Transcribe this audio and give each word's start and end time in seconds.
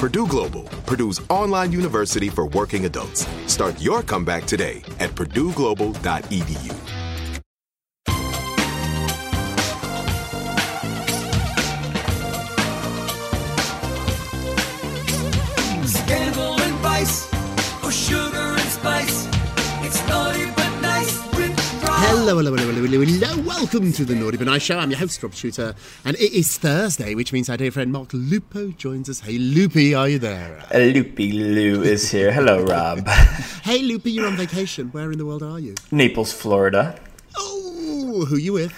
Purdue 0.00 0.26
Global, 0.26 0.62
Purdue's 0.86 1.20
online 1.28 1.72
university 1.72 2.30
for 2.30 2.46
working 2.46 2.86
adults. 2.86 3.26
Start 3.44 3.78
your 3.82 4.02
comeback 4.02 4.46
today 4.46 4.82
at 4.98 5.10
purdueglobal.edu. 5.10 6.72
Scandal 15.86 16.58
and 16.62 16.74
vice, 16.76 17.30
or 17.84 17.92
sugar 17.92 18.38
and 18.38 18.70
spice. 18.70 19.28
It's 19.84 20.08
naughty 20.08 20.46
but 20.56 20.80
nice 20.80 21.30
hello, 22.10 22.36
hello, 22.36 22.56
hello. 22.56 22.69
Welcome 23.60 23.92
to 23.92 24.06
the 24.06 24.14
Naughty 24.14 24.38
But 24.38 24.46
Nice 24.46 24.62
Show. 24.62 24.78
I'm 24.78 24.90
your 24.90 24.98
host, 24.98 25.22
Rob 25.22 25.34
Shuter, 25.34 25.74
and 26.06 26.16
it 26.16 26.32
is 26.32 26.56
Thursday, 26.56 27.14
which 27.14 27.30
means 27.30 27.50
our 27.50 27.58
dear 27.58 27.70
friend 27.70 27.92
Marc 27.92 28.08
Lupo 28.14 28.68
joins 28.68 29.10
us. 29.10 29.20
Hey, 29.20 29.36
Loopy, 29.36 29.94
are 29.94 30.08
you 30.08 30.18
there? 30.18 30.64
Uh, 30.74 30.78
Loopy 30.78 31.30
Lou 31.32 31.82
is 31.82 32.10
here. 32.10 32.32
Hello, 32.32 32.64
Rob. 32.64 33.06
Hey, 33.62 33.82
Loopy, 33.82 34.12
you're 34.12 34.26
on 34.26 34.38
vacation. 34.38 34.88
Where 34.92 35.12
in 35.12 35.18
the 35.18 35.26
world 35.26 35.42
are 35.42 35.60
you? 35.60 35.74
Naples, 35.90 36.32
Florida. 36.32 36.98
Oh, 37.36 38.24
who 38.26 38.36
you 38.38 38.54
with? 38.54 38.72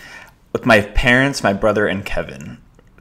With 0.52 0.66
my 0.66 0.80
parents, 0.80 1.44
my 1.44 1.52
brother, 1.52 1.86
and 1.86 2.04
Kevin. 2.04 2.58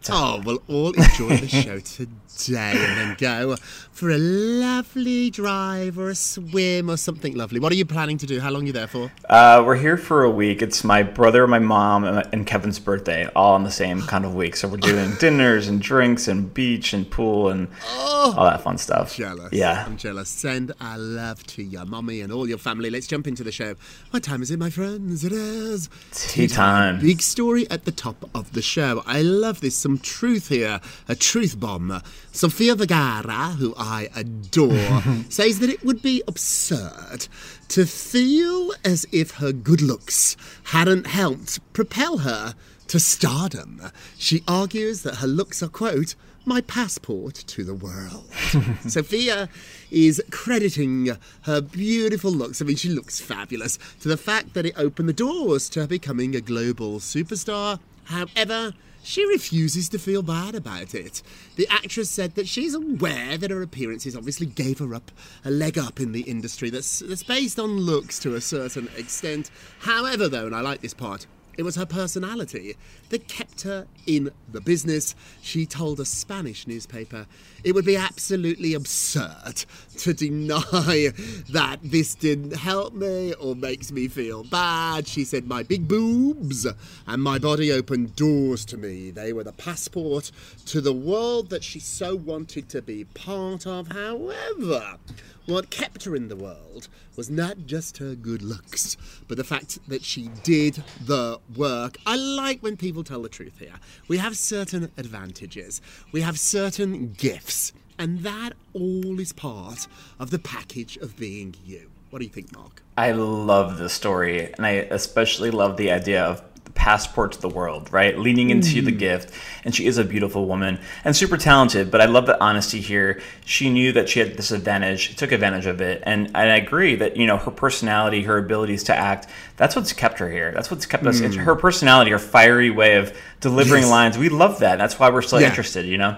Oh, 0.09 0.41
well, 0.45 0.59
all 0.67 0.91
enjoy 0.94 1.38
the 1.38 1.47
show 1.47 1.79
today 1.79 2.72
and 2.75 2.97
then 2.97 3.16
go 3.19 3.56
for 3.91 4.09
a 4.09 4.17
lovely 4.17 5.29
drive 5.29 6.00
or 6.00 6.09
a 6.09 6.16
swim 6.16 6.89
or 6.89 6.97
something 6.97 7.35
lovely. 7.35 7.59
What 7.59 7.72
are 7.72 7.75
you 7.75 7.85
planning 7.85 8.17
to 8.17 8.25
do? 8.25 8.39
How 8.39 8.50
long 8.50 8.63
are 8.63 8.67
you 8.67 8.73
there 8.73 8.88
for? 8.88 9.12
Uh, 9.29 9.62
we're 9.63 9.75
here 9.75 9.97
for 9.97 10.23
a 10.23 10.29
week. 10.29 10.63
It's 10.63 10.84
my 10.84 11.03
brother, 11.03 11.45
my 11.45 11.59
mom, 11.59 12.03
and 12.03 12.28
and 12.34 12.47
Kevin's 12.47 12.79
birthday, 12.79 13.28
all 13.35 13.56
in 13.57 13.63
the 13.63 13.72
same 13.72 14.01
kind 14.01 14.25
of 14.25 14.34
week. 14.34 14.56
So 14.56 14.67
we're 14.67 14.78
doing 14.78 15.13
dinners 15.19 15.67
and 15.67 15.79
drinks 15.81 16.28
and 16.28 16.51
beach 16.51 16.94
and 16.94 17.09
pool 17.09 17.50
and 17.50 17.68
all 17.85 18.45
that 18.45 18.62
fun 18.62 18.78
stuff. 18.79 19.16
Jealous. 19.16 19.53
Yeah. 19.53 19.83
I'm 19.85 19.97
jealous. 19.97 20.29
Send 20.29 20.73
our 20.81 20.97
love 20.97 21.45
to 21.47 21.63
your 21.63 21.85
mummy 21.85 22.22
and 22.22 22.33
all 22.33 22.47
your 22.47 22.57
family. 22.57 22.89
Let's 22.89 23.06
jump 23.07 23.28
into 23.28 23.44
the 23.44 23.51
show. 23.51 23.75
What 24.09 24.23
time 24.23 24.41
is 24.41 24.50
it, 24.50 24.57
my 24.57 24.69
friends? 24.72 25.23
It 25.23 25.31
is 25.31 25.89
Tea 26.12 26.47
time. 26.47 27.00
Big 27.01 27.22
story 27.22 27.69
at 27.69 27.85
the 27.85 27.91
top 27.91 28.29
of 28.33 28.53
the 28.53 28.62
show. 28.63 29.03
I 29.06 29.22
love 29.22 29.62
this. 29.62 29.75
Some 29.91 30.00
truth 30.00 30.47
here. 30.47 30.79
A 31.09 31.16
truth 31.16 31.59
bomb. 31.59 32.02
Sofia 32.31 32.75
Vergara, 32.75 33.56
who 33.59 33.74
I 33.78 34.07
adore, 34.16 35.02
says 35.29 35.59
that 35.59 35.69
it 35.69 35.84
would 35.84 36.02
be 36.02 36.24
absurd 36.29 37.28
to 37.68 37.85
feel 37.85 38.72
as 38.85 39.06
if 39.12 39.31
her 39.31 39.51
good 39.51 39.81
looks 39.81 40.38
hadn't 40.63 41.07
helped 41.07 41.59
propel 41.74 42.19
her 42.19 42.56
to 42.88 43.01
stardom. 43.01 43.81
She 44.18 44.44
argues 44.47 45.01
that 45.01 45.16
her 45.16 45.28
looks 45.28 45.62
are, 45.62 45.68
quote, 45.68 46.16
my 46.46 46.62
passport 46.62 47.35
to 47.35 47.66
the 47.66 47.75
world. 47.75 48.31
Sophia 48.88 49.50
is 49.91 50.24
crediting 50.31 51.18
her 51.41 51.59
beautiful 51.59 52.31
looks, 52.31 52.62
I 52.62 52.66
mean, 52.66 52.78
she 52.78 52.88
looks 52.88 53.19
fabulous, 53.19 53.78
to 54.00 54.07
the 54.07 54.16
fact 54.16 54.53
that 54.53 54.66
it 54.66 54.74
opened 54.78 55.09
the 55.09 55.13
doors 55.13 55.68
to 55.72 55.81
her 55.81 55.88
becoming 55.88 56.34
a 56.34 56.40
global 56.40 57.00
superstar. 57.00 57.80
However, 58.06 58.74
she 59.03 59.25
refuses 59.28 59.89
to 59.89 60.00
feel 60.00 60.22
bad 60.22 60.56
about 60.56 60.94
it. 60.94 61.22
The 61.56 61.67
actress 61.69 62.09
said 62.09 62.35
that 62.35 62.47
she's 62.47 62.73
aware 62.73 63.38
that 63.38 63.51
her 63.51 63.62
appearances 63.62 64.16
obviously 64.16 64.45
gave 64.45 64.79
her 64.79 64.94
up 64.94 65.12
a 65.44 65.51
leg 65.51 65.78
up 65.78 66.00
in 66.00 66.12
the 66.12 66.22
industry 66.22 66.69
that's, 66.69 67.00
that's 67.00 67.23
based 67.23 67.59
on 67.59 67.78
looks 67.78 68.19
to 68.19 68.35
a 68.35 68.41
certain 68.41 68.89
extent. 68.97 69.50
However, 69.79 70.28
though, 70.28 70.45
and 70.45 70.56
I 70.56 70.62
like 70.62 70.81
this 70.81 70.94
part, 70.94 71.25
it 71.57 71.63
was 71.63 71.75
her 71.75 71.85
personality 71.85 72.75
that 73.09 73.28
kept 73.28 73.63
her 73.63 73.88
in 74.07 74.31
the 74.51 74.62
business. 74.62 75.16
She 75.41 75.66
told 75.66 76.00
a 76.00 76.06
Spanish 76.06 76.66
newspaper 76.66 77.28
it 77.63 77.73
would 77.73 77.85
be 77.85 77.97
absolutely 77.97 78.73
absurd 78.73 79.66
to 80.01 80.13
deny 80.13 81.12
that 81.50 81.78
this 81.84 82.16
didn't 82.16 82.56
help 82.56 82.94
me 82.94 83.34
or 83.35 83.56
makes 83.56 83.91
me 83.91 84.07
feel 84.07 84.44
bad. 84.44 85.07
She 85.07 85.23
said, 85.23 85.45
My 85.47 85.62
big 85.62 85.88
boobs 85.88 86.66
and 87.06 87.22
my 87.22 87.38
body 87.38 87.72
opened 87.72 88.16
doors 88.16 88.66
to 88.66 88.78
me. 88.78 89.12
They 89.12 89.31
were 89.31 89.44
the 89.44 89.51
passport 89.51 90.31
to 90.66 90.81
the 90.81 90.94
world 90.94 91.50
that 91.51 91.63
she 91.63 91.79
so 91.79 92.16
wanted 92.16 92.67
to 92.69 92.81
be 92.81 93.03
part 93.06 93.67
of. 93.67 93.89
However, 93.89 94.97
what 95.45 95.69
kept 95.69 96.06
her 96.06 96.16
in 96.16 96.28
the 96.28 96.35
world 96.35 96.88
was 97.16 97.29
not 97.29 97.66
just 97.66 97.97
her 97.97 98.16
good 98.16 98.41
looks, 98.41 98.97
but 99.28 99.38
the 99.38 99.44
fact 99.44 99.79
that 99.88 100.03
she 100.03 100.29
did 100.44 100.83
the 101.03 101.39
work. 101.56 101.97
I 102.06 102.16
like 102.16 102.62
when 102.62 102.78
people 102.78 103.03
tell 103.03 103.22
the 103.22 103.29
truth 103.29 103.59
here. 103.59 103.79
We 104.07 104.18
have 104.18 104.38
certain 104.38 104.91
advantages, 104.97 105.81
we 106.12 106.22
have 106.22 106.39
certain 106.39 107.13
gifts, 107.13 107.73
and 108.01 108.22
that 108.22 108.53
all 108.73 109.19
is 109.19 109.31
part 109.31 109.88
of 110.17 110.31
the 110.31 110.39
package 110.39 110.97
of 110.97 111.16
being 111.17 111.53
you. 111.63 111.91
What 112.09 112.17
do 112.17 112.25
you 112.25 112.31
think, 112.31 112.51
Mark? 112.51 112.81
I 112.97 113.12
love 113.12 113.78
the 113.78 113.89
story, 113.89 114.51
and 114.53 114.66
I 114.66 114.72
especially 114.72 115.51
love 115.51 115.78
the 115.78 115.91
idea 115.91 116.23
of 116.23 116.41
the 116.63 116.72
passport 116.72 117.34
to 117.34 117.41
the 117.41 117.47
world, 117.47 117.94
right? 117.94 118.17
Leaning 118.17 118.50
into 118.50 118.81
the 118.81 118.91
mm. 118.91 118.97
gift. 118.97 119.31
And 119.63 119.75
she 119.75 119.85
is 119.85 120.00
a 120.00 120.03
beautiful 120.03 120.47
woman 120.47 120.79
and 121.06 121.16
super 121.16 121.38
talented, 121.38 121.91
but 121.91 122.01
I 122.01 122.06
love 122.06 122.25
the 122.25 122.41
honesty 122.44 122.81
here. 122.81 123.22
She 123.45 123.69
knew 123.69 123.92
that 123.92 124.09
she 124.09 124.19
had 124.19 124.36
this 124.36 124.50
advantage, 124.50 125.01
she 125.01 125.13
took 125.13 125.31
advantage 125.31 125.68
of 125.68 125.80
it. 125.80 126.01
And, 126.04 126.25
and 126.27 126.38
I 126.38 126.56
agree 126.56 126.95
that, 126.95 127.18
you 127.18 127.27
know, 127.27 127.38
her 127.38 127.51
personality, 127.51 128.24
her 128.24 128.39
abilities 128.39 128.83
to 128.86 128.95
act, 128.95 129.27
that's 129.57 129.75
what's 129.75 129.94
kept 129.94 130.18
her 130.18 130.30
here. 130.30 130.51
That's 130.54 130.71
what's 130.71 130.88
kept 130.88 131.06
us. 131.06 131.21
Mm. 131.21 131.36
Her 131.36 131.56
personality, 131.56 132.09
her 132.09 132.19
fiery 132.19 132.71
way 132.71 132.95
of 132.95 133.15
delivering 133.42 133.83
Yes. 133.83 133.92
lines. 133.92 134.18
We 134.18 134.30
love 134.30 134.59
that. 134.59 134.80
That's 134.80 134.97
why 134.97 135.12
we're 135.12 135.21
so 135.21 135.38
Yeah. 135.38 135.50
interested, 135.50 135.86
you 135.86 136.00
know? 136.00 136.18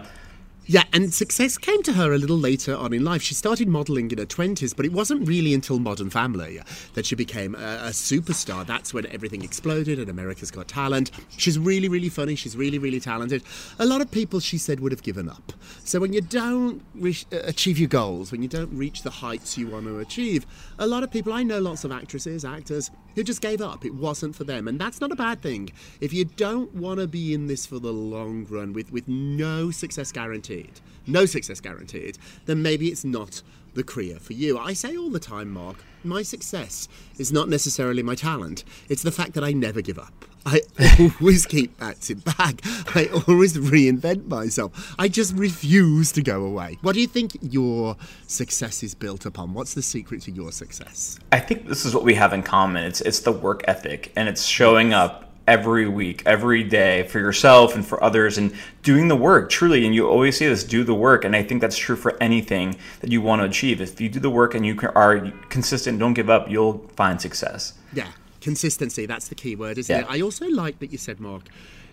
Yeah, 0.66 0.84
and 0.94 1.14
success 1.14 1.58
came 1.58 1.84
to 1.84 1.92
her 1.92 2.14
a 2.14 2.18
little 2.18 2.38
later 2.38 2.74
on 2.74 2.94
in 2.94 3.04
life. 3.04 3.22
She 3.22 3.34
started 3.34 3.68
modelling 3.68 4.10
in 4.12 4.18
her 4.18 4.26
20s, 4.26 4.74
but 4.74 4.86
it 4.86 4.94
wasn't 4.94 5.28
really 5.28 5.54
until 5.54 5.78
Modern 5.78 6.10
Family 6.10 6.62
that 6.94 7.06
she 7.06 7.16
became 7.16 7.54
a, 7.56 7.58
a 7.58 7.90
superstar. 7.90 8.66
That's 8.66 8.94
when 8.94 9.06
everything 9.08 9.44
exploded 9.44 10.00
and 10.00 10.10
America's 10.10 10.52
Got 10.52 10.70
Talent. 10.70 11.12
She's 11.36 11.60
really, 11.60 11.90
really 11.90 12.08
funny. 12.08 12.36
She's 12.36 12.56
really, 12.56 12.80
really 12.80 13.02
talented. 13.02 13.44
A 13.78 13.86
lot 13.86 14.00
of 14.00 14.10
people, 14.10 14.40
she 14.40 14.58
said, 14.58 14.80
would 14.80 14.94
have 14.94 15.04
given 15.04 15.28
up. 15.28 15.52
So 15.84 16.00
when 16.00 16.14
you 16.14 16.22
don't 16.22 16.82
uh, 17.04 17.10
achieve 17.44 17.78
your 17.78 17.90
goals, 17.90 18.32
when 18.32 18.42
you 18.42 18.48
don't 18.48 18.74
reach 18.74 19.04
the 19.04 19.10
heights 19.10 19.58
you 19.58 19.68
want 19.68 19.86
to 19.88 20.00
achieve, 20.00 20.46
a 20.80 20.88
lot 20.88 21.04
of 21.04 21.12
people, 21.12 21.34
I 21.34 21.44
know 21.44 21.60
lots 21.60 21.84
of 21.84 21.92
actresses, 21.92 22.46
actors, 22.46 22.90
who 23.16 23.24
just 23.24 23.42
gave 23.42 23.62
up. 23.62 23.84
It 23.84 23.94
wasn't 23.94 24.34
for 24.34 24.46
them. 24.46 24.70
And 24.70 24.80
that's 24.80 25.02
not 25.02 25.12
a 25.12 25.16
bad 25.16 25.42
thing. 25.42 25.72
If 26.00 26.14
you 26.14 26.24
don't 26.24 26.74
want 26.74 27.02
to 27.02 27.08
be 27.08 27.34
in 27.34 27.48
this 27.48 27.66
for 27.66 27.80
the 27.80 27.92
long 27.92 28.46
run 28.50 28.72
with, 28.72 28.94
with 28.94 29.10
no 29.10 29.70
success 29.70 30.12
guarantee, 30.14 30.53
guaranteed, 30.54 30.82
no 31.08 31.26
success 31.26 31.60
guaranteed, 31.60 32.18
then 32.46 32.62
maybe 32.62 32.88
it's 32.88 33.04
not 33.04 33.42
the 33.74 33.84
career 33.84 34.18
for 34.20 34.34
you. 34.34 34.58
I 34.58 34.74
say 34.74 34.96
all 34.96 35.10
the 35.10 35.20
time, 35.20 35.50
Mark, 35.50 35.78
my 36.04 36.22
success 36.22 36.88
is 37.18 37.32
not 37.32 37.50
necessarily 37.50 38.04
my 38.04 38.16
talent. 38.16 38.64
It's 38.90 39.02
the 39.02 39.12
fact 39.12 39.34
that 39.34 39.44
I 39.44 39.52
never 39.52 39.82
give 39.82 39.98
up. 39.98 40.26
I 40.46 40.62
always 41.22 41.46
keep 41.46 41.78
bouncing 41.78 42.20
back. 42.20 42.60
I 42.96 43.10
always 43.28 43.58
reinvent 43.58 44.28
myself. 44.28 44.94
I 45.00 45.08
just 45.08 45.34
refuse 45.36 46.12
to 46.12 46.22
go 46.22 46.46
away. 46.46 46.78
What 46.82 46.94
do 46.94 47.02
you 47.02 47.08
think 47.08 47.38
your 47.42 47.96
success 48.28 48.84
is 48.84 48.94
built 48.94 49.26
upon? 49.26 49.54
What's 49.54 49.74
the 49.74 49.82
secret 49.82 50.22
to 50.24 50.32
your 50.32 50.52
success? 50.52 51.18
I 51.32 51.40
think 51.40 51.68
this 51.68 51.86
is 51.86 51.96
what 51.96 52.04
we 52.04 52.14
have 52.16 52.34
in 52.34 52.44
common. 52.44 52.84
It's 52.84 53.00
it's 53.02 53.22
the 53.22 53.32
work 53.32 53.64
ethic 53.70 54.12
and 54.18 54.28
it's 54.28 54.44
showing 54.46 54.94
up 54.94 55.23
every 55.48 55.88
week, 55.88 56.24
every 56.26 56.64
day 56.64 57.04
for 57.08 57.20
yourself 57.20 57.76
and 57.76 57.86
for 57.86 58.02
others 58.04 58.38
and 58.38 58.54
doing 58.82 59.08
the 59.10 59.16
work 59.16 59.50
truly. 59.50 59.86
And 59.86 59.94
you 59.94 60.08
always 60.08 60.38
say 60.38 60.48
this, 60.48 60.64
do 60.64 60.84
the 60.84 60.94
work. 60.94 61.26
And 61.26 61.36
I 61.36 61.44
think 61.44 61.62
that's 61.62 61.78
true 61.78 61.96
for 61.96 62.16
anything 62.22 62.78
that 63.02 63.12
you 63.12 63.22
want 63.22 63.42
to 63.42 63.46
achieve. 63.46 63.82
If 63.82 64.00
you 64.00 64.10
do 64.10 64.20
the 64.20 64.30
work 64.30 64.56
and 64.56 64.66
you 64.66 64.78
are 64.96 65.32
consistent, 65.50 66.00
don't 66.00 66.14
give 66.14 66.30
up, 66.30 66.50
you'll 66.50 66.88
find 66.96 67.20
success. 67.20 67.74
Yeah, 67.94 68.08
consistency, 68.42 69.06
that's 69.06 69.28
the 69.28 69.36
key 69.36 69.56
word, 69.56 69.78
isn't 69.78 69.94
Yeah. 69.94 70.04
it? 70.04 70.08
I 70.10 70.22
also 70.22 70.48
like 70.48 70.80
that 70.80 70.92
you 70.92 70.98
said, 70.98 71.20
Mark, 71.20 71.44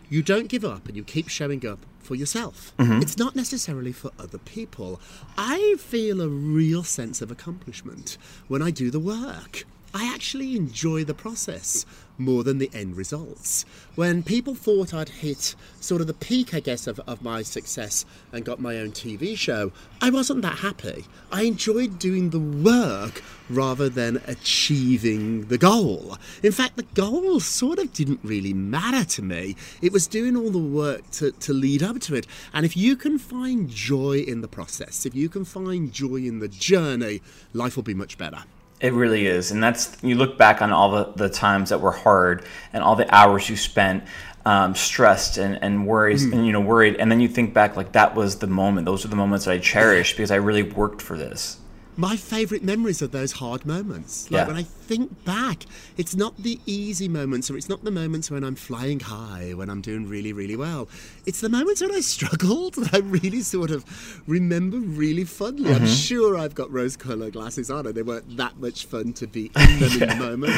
you 0.08 0.23
don't 0.23 0.49
give 0.49 0.64
up 0.64 0.87
and 0.87 0.96
you 0.96 1.05
keep 1.05 1.29
showing 1.29 1.67
up 1.67 1.79
for 2.00 2.14
yourself. 2.14 2.73
Mm-hmm. 2.79 3.00
It's 3.03 3.17
not 3.19 3.37
necessarily 3.37 3.93
for 3.93 4.11
other 4.19 4.38
people. 4.38 5.00
I 5.38 5.76
feel 5.79 6.20
a 6.20 6.29
real 6.29 6.82
sense 6.82 7.23
of 7.23 7.31
accomplishment 7.31 8.17
when 8.49 8.62
I 8.62 8.70
do 8.70 8.91
the 8.91 8.99
work. 8.99 9.64
I 9.92 10.12
actually 10.12 10.54
enjoy 10.54 11.02
the 11.02 11.14
process 11.14 11.84
more 12.16 12.44
than 12.44 12.58
the 12.58 12.70
end 12.72 12.96
results. 12.96 13.64
When 13.96 14.22
people 14.22 14.54
thought 14.54 14.94
I'd 14.94 15.08
hit 15.08 15.56
sort 15.81 16.00
of 16.00 16.06
the 16.06 16.14
peak, 16.14 16.54
I 16.54 16.60
guess, 16.60 16.87
of, 16.87 17.00
of 17.00 17.22
my 17.22 17.42
success 17.42 18.04
and 18.32 18.44
got 18.44 18.60
my 18.60 18.78
own 18.78 18.92
TV 18.92 19.37
show, 19.37 19.72
I 20.00 20.10
wasn't 20.10 20.42
that 20.42 20.58
happy. 20.58 21.06
I 21.32 21.42
enjoyed 21.42 21.98
doing 21.98 22.31
the 22.31 22.38
work 22.38 23.22
rather 23.48 23.88
than 23.88 24.22
achieving 24.28 25.46
the 25.46 25.58
goal. 25.58 26.16
In 26.43 26.52
fact, 26.52 26.76
the 26.76 26.84
goal 26.94 27.40
sort 27.40 27.81
of 27.81 27.93
didn't 27.93 28.20
really 28.22 28.52
matter 28.52 29.04
to 29.04 29.22
me. 29.22 29.56
It 29.82 29.93
was 29.93 30.06
doing 30.06 30.36
all 30.36 30.50
the 30.50 30.58
work 30.58 31.10
to, 31.12 31.32
to 31.32 31.52
lead 31.52 31.82
up 31.82 31.98
to 32.02 32.14
it. 32.14 32.28
And 32.52 32.64
if 32.64 32.76
you 32.76 32.94
can 32.94 33.19
find 33.19 33.69
joy 33.69 34.19
in 34.19 34.40
the 34.40 34.48
process, 34.48 35.04
if 35.04 35.16
you 35.16 35.28
can 35.28 35.44
find 35.44 35.93
joy 35.93 36.16
in 36.16 36.38
the 36.38 36.48
journey, 36.48 37.22
life 37.54 37.75
will 37.75 37.82
be 37.82 37.94
much 37.94 38.16
better. 38.16 38.44
It 38.81 38.94
really 38.94 39.27
is. 39.27 39.50
And 39.50 39.62
that's, 39.62 39.97
you 40.03 40.15
look 40.15 40.38
back 40.38 40.62
on 40.62 40.73
all 40.73 40.91
the, 40.91 41.12
the 41.15 41.29
times 41.29 41.69
that 41.69 41.81
were 41.81 41.93
hard 41.93 42.44
and 42.73 42.82
all 42.82 42.97
the 42.97 43.15
hours 43.15 43.49
you 43.50 43.56
spent 43.56 44.05
um, 44.47 44.75
stressed 44.75 45.37
and, 45.37 45.62
and 45.62 45.87
worries 45.87 46.25
and, 46.25 46.47
you 46.47 46.53
know, 46.53 46.62
worried. 46.62 46.97
And 46.97 47.12
then 47.12 47.21
you 47.21 47.29
think 47.29 47.53
back, 47.53 47.77
like, 47.77 47.93
that 47.93 48.15
was 48.15 48.38
the 48.38 48.47
moment. 48.47 48.87
Those 48.87 49.05
are 49.05 49.09
the 49.09 49.17
moments 49.17 49.44
that 49.44 49.53
I 49.53 49.59
cherish 49.59 50.12
because 50.12 50.31
I 50.31 50.37
really 50.37 50.62
worked 50.62 51.03
for 51.03 51.17
this. 51.17 51.59
My 52.00 52.17
favourite 52.17 52.64
memories 52.64 53.02
are 53.02 53.08
those 53.08 53.32
hard 53.32 53.67
moments. 53.67 54.31
Like 54.31 54.41
Yeah. 54.41 54.47
when 54.47 54.56
I 54.56 54.62
think 54.62 55.23
back, 55.26 55.67
it's 55.99 56.17
not 56.17 56.35
the 56.38 56.58
easy 56.64 57.08
moments 57.08 57.50
or 57.50 57.58
it's 57.58 57.69
not 57.69 57.85
the 57.85 57.91
moments 57.91 58.31
when 58.31 58.43
I'm 58.43 58.55
flying 58.55 59.00
high, 59.00 59.52
when 59.55 59.69
I'm 59.69 59.82
doing 59.82 60.08
really, 60.08 60.32
really 60.32 60.56
well. 60.56 60.88
It's 61.26 61.43
the 61.43 61.50
moments 61.50 61.82
when 61.82 61.94
I 61.94 62.00
struggled 62.14 62.76
that 62.76 62.94
I 62.94 63.00
really 63.00 63.43
sort 63.43 63.70
of 63.70 63.85
remember 64.26 64.79
really 64.79 65.25
fondly. 65.25 65.75
I'm 65.75 65.82
mm-hmm. 65.82 65.93
sure 65.93 66.38
I've 66.38 66.55
got 66.55 66.73
rose 66.73 66.97
coloured 66.97 67.35
glasses 67.35 67.70
on 67.70 67.87
and 67.87 67.94
they 67.94 68.03
weren't 68.03 68.35
that 68.38 68.56
much 68.56 68.87
fun 68.87 69.12
to 69.14 69.26
be 69.26 69.50
in 69.55 69.79
them 69.81 70.03
in 70.03 70.08
the 70.08 70.14
moment. 70.29 70.55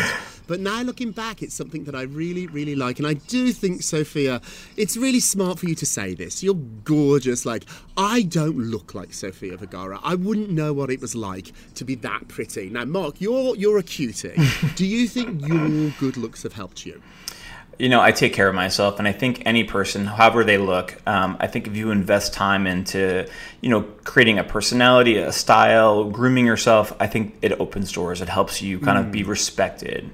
But 0.47 0.61
now 0.61 0.83
looking 0.83 1.11
back, 1.11 1.43
it's 1.43 1.55
something 1.55 1.85
that 1.85 1.97
I 1.97 2.03
really, 2.03 2.47
really 2.47 2.77
like. 2.77 2.99
And 2.99 3.07
I 3.07 3.15
do 3.15 3.51
think, 3.53 3.83
Sophia, 3.83 4.41
it's 4.77 4.97
really 4.97 5.21
smart 5.21 5.59
for 5.59 5.67
you 5.67 5.75
to 5.75 5.87
say 5.87 6.15
this. 6.15 6.43
You're 6.45 6.63
gorgeous. 6.85 7.45
Like, 7.45 7.65
I 7.97 8.23
don't 8.23 8.59
look 8.59 8.95
like 8.95 9.13
Sofia 9.13 9.57
Vergara. 9.57 9.99
I 10.05 10.15
wouldn't 10.15 10.51
know 10.51 10.73
what 10.73 10.89
it 10.91 11.01
was 11.01 11.17
like 11.17 11.32
to 11.41 11.85
be 11.85 11.95
that 11.97 12.29
pretty. 12.29 12.71
Now, 12.71 12.85
Mark, 12.85 13.21
you're 13.21 13.57
you're 13.57 13.79
a 13.79 13.83
cutie. 13.83 14.35
do 14.77 14.87
you 14.87 15.09
think 15.09 15.47
your 15.47 15.91
good 15.99 16.17
looks 16.17 16.43
have 16.43 16.53
helped 16.53 16.87
you? 16.87 17.03
You 17.79 17.89
know, 17.89 18.01
I 18.01 18.13
take 18.13 18.35
care 18.35 18.49
of 18.49 18.55
myself, 18.55 18.99
and 18.99 19.09
I 19.09 19.13
think 19.13 19.43
any 19.47 19.65
person, 19.65 20.05
however 20.07 20.45
they 20.45 20.59
look, 20.59 21.01
um, 21.07 21.37
I 21.41 21.47
think 21.47 21.67
if 21.67 21.75
you 21.75 21.91
invest 21.91 22.35
time 22.35 22.67
into, 22.67 23.27
you 23.61 23.71
know, 23.71 23.83
creating 24.05 24.39
a 24.39 24.45
personality, 24.45 25.17
a 25.17 25.33
style, 25.33 26.05
grooming 26.05 26.47
yourself, 26.47 26.93
I 27.01 27.07
think 27.07 27.39
it 27.41 27.53
opens 27.59 27.91
doors. 27.91 28.21
It 28.21 28.29
helps 28.29 28.61
you 28.61 28.79
kind 28.79 28.99
of 28.99 29.11
be 29.11 29.23
respected. 29.23 30.11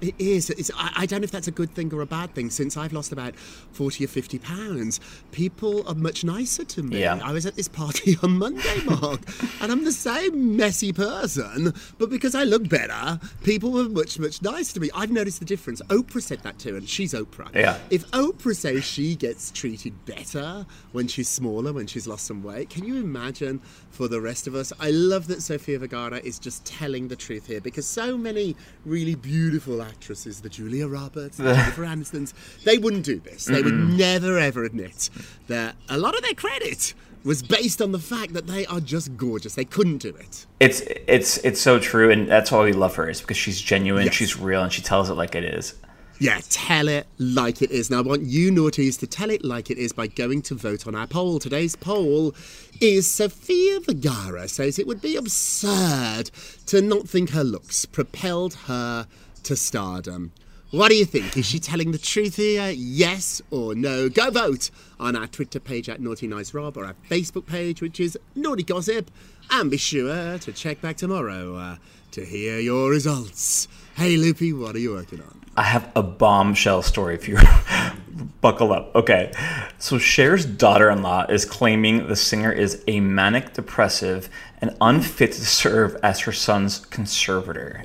It 0.00 0.14
is. 0.18 0.50
It's, 0.50 0.70
I, 0.76 0.92
I 0.96 1.06
don't 1.06 1.20
know 1.20 1.24
if 1.24 1.30
that's 1.30 1.48
a 1.48 1.52
good 1.52 1.70
thing 1.70 1.92
or 1.94 2.02
a 2.02 2.06
bad 2.06 2.34
thing. 2.34 2.50
Since 2.50 2.76
I've 2.76 2.92
lost 2.92 3.12
about 3.12 3.34
40 3.36 4.04
or 4.04 4.08
50 4.08 4.38
pounds, 4.38 5.00
people 5.32 5.86
are 5.88 5.94
much 5.94 6.24
nicer 6.24 6.64
to 6.64 6.82
me. 6.82 7.00
Yeah. 7.00 7.18
I 7.22 7.32
was 7.32 7.46
at 7.46 7.56
this 7.56 7.68
party 7.68 8.16
on 8.22 8.38
Monday, 8.38 8.82
Mark, 8.84 9.20
and 9.60 9.72
I'm 9.72 9.84
the 9.84 9.92
same 9.92 10.56
messy 10.56 10.92
person, 10.92 11.72
but 11.98 12.10
because 12.10 12.34
I 12.34 12.44
look 12.44 12.68
better, 12.68 13.18
people 13.42 13.72
were 13.72 13.88
much, 13.88 14.18
much 14.18 14.42
nicer 14.42 14.74
to 14.74 14.80
me. 14.80 14.90
I've 14.94 15.10
noticed 15.10 15.38
the 15.38 15.46
difference. 15.46 15.80
Oprah 15.82 16.22
said 16.22 16.42
that 16.42 16.58
too, 16.58 16.76
and 16.76 16.88
she's 16.88 17.14
Oprah. 17.14 17.54
Yeah. 17.54 17.78
If 17.90 18.06
Oprah 18.10 18.54
says 18.54 18.84
she 18.84 19.16
gets 19.16 19.50
treated 19.50 20.04
better 20.04 20.66
when 20.92 21.08
she's 21.08 21.28
smaller, 21.28 21.72
when 21.72 21.86
she's 21.86 22.06
lost 22.06 22.26
some 22.26 22.42
weight, 22.42 22.70
can 22.70 22.84
you 22.84 22.96
imagine 22.96 23.60
for 23.90 24.08
the 24.08 24.20
rest 24.20 24.46
of 24.46 24.54
us? 24.54 24.72
I 24.78 24.90
love 24.90 25.26
that 25.28 25.42
Sofia 25.42 25.78
Vergara 25.78 26.18
is 26.18 26.38
just 26.38 26.64
telling 26.66 27.08
the 27.08 27.16
truth 27.16 27.46
here 27.46 27.60
because 27.60 27.86
so 27.86 28.16
many 28.18 28.56
really 28.84 29.14
beautiful 29.14 29.80
actresses, 29.86 30.40
the 30.40 30.48
Julia 30.48 30.86
Roberts, 30.88 31.36
the 31.36 31.44
Jennifer 31.54 31.82
Anistons, 31.84 32.34
they 32.64 32.78
wouldn't 32.78 33.04
do 33.04 33.18
this. 33.20 33.44
They 33.46 33.62
would 33.62 33.74
never 33.74 34.38
ever 34.38 34.64
admit 34.64 35.10
that 35.48 35.76
a 35.88 35.98
lot 35.98 36.14
of 36.16 36.22
their 36.22 36.34
credit 36.34 36.94
was 37.24 37.42
based 37.42 37.82
on 37.82 37.90
the 37.92 37.98
fact 37.98 38.34
that 38.34 38.46
they 38.46 38.66
are 38.66 38.78
just 38.80 39.16
gorgeous. 39.16 39.54
They 39.54 39.64
couldn't 39.64 39.98
do 39.98 40.10
it. 40.14 40.46
It's 40.60 40.80
it's 41.08 41.38
it's 41.38 41.60
so 41.60 41.78
true, 41.78 42.10
and 42.10 42.28
that's 42.28 42.52
why 42.52 42.64
we 42.64 42.72
love 42.72 42.94
her 42.96 43.08
is 43.08 43.20
because 43.20 43.36
she's 43.36 43.60
genuine, 43.60 44.04
Yes. 44.04 44.14
she's 44.14 44.38
real, 44.38 44.62
and 44.62 44.72
she 44.72 44.82
tells 44.82 45.10
it 45.10 45.14
like 45.14 45.34
it 45.34 45.44
is. 45.44 45.74
Yeah, 46.18 46.40
tell 46.48 46.88
it 46.88 47.06
like 47.18 47.60
it 47.60 47.70
is. 47.70 47.90
Now, 47.90 47.98
I 47.98 48.00
want 48.00 48.22
you 48.22 48.50
naughties 48.50 48.98
to 49.00 49.06
tell 49.06 49.28
it 49.28 49.44
like 49.44 49.70
it 49.70 49.76
is 49.76 49.92
by 49.92 50.06
going 50.06 50.40
to 50.42 50.54
vote 50.54 50.86
on 50.86 50.94
our 50.94 51.06
poll. 51.06 51.38
Today's 51.38 51.76
poll 51.76 52.34
is 52.80 53.10
Sofia 53.10 53.80
Vergara 53.80 54.48
says 54.48 54.78
it 54.78 54.86
would 54.86 55.02
be 55.02 55.16
absurd 55.16 56.30
to 56.66 56.80
not 56.80 57.06
think 57.06 57.30
her 57.30 57.44
looks 57.44 57.84
propelled 57.84 58.54
her 58.66 59.06
to 59.46 59.54
stardom. 59.54 60.32
What 60.72 60.88
do 60.88 60.96
you 60.96 61.04
think? 61.04 61.36
Is 61.36 61.46
she 61.46 61.60
telling 61.60 61.92
the 61.92 61.98
truth 61.98 62.36
here? 62.36 62.70
Yes 62.70 63.40
or 63.52 63.76
no? 63.76 64.08
Go 64.08 64.30
vote 64.30 64.70
on 64.98 65.14
our 65.14 65.28
Twitter 65.28 65.60
page 65.60 65.88
at 65.88 66.00
Naughty 66.00 66.26
Nice 66.26 66.52
Rob 66.52 66.76
or 66.76 66.84
our 66.84 66.96
Facebook 67.08 67.46
page, 67.46 67.80
which 67.80 68.00
is 68.00 68.18
Naughty 68.34 68.64
Gossip. 68.64 69.08
And 69.52 69.70
be 69.70 69.76
sure 69.76 70.36
to 70.38 70.52
check 70.52 70.80
back 70.80 70.96
tomorrow 70.96 71.54
uh, 71.54 71.76
to 72.10 72.24
hear 72.24 72.58
your 72.58 72.90
results. 72.90 73.68
Hey, 73.94 74.16
Loopy, 74.16 74.52
what 74.52 74.74
are 74.74 74.80
you 74.80 74.94
working 74.94 75.20
on? 75.20 75.40
I 75.56 75.62
have 75.62 75.90
a 75.94 76.02
bombshell 76.02 76.82
story 76.82 77.14
if 77.14 77.28
you 77.28 77.38
buckle 78.40 78.72
up. 78.72 78.92
Okay. 78.96 79.32
So 79.78 79.98
Cher's 79.98 80.44
daughter-in-law 80.44 81.26
is 81.28 81.44
claiming 81.44 82.08
the 82.08 82.16
singer 82.16 82.50
is 82.50 82.82
a 82.88 82.98
manic 82.98 83.54
depressive 83.54 84.28
and 84.60 84.76
unfit 84.80 85.30
to 85.32 85.46
serve 85.46 85.96
as 86.02 86.20
her 86.20 86.32
son's 86.32 86.80
conservator. 86.80 87.84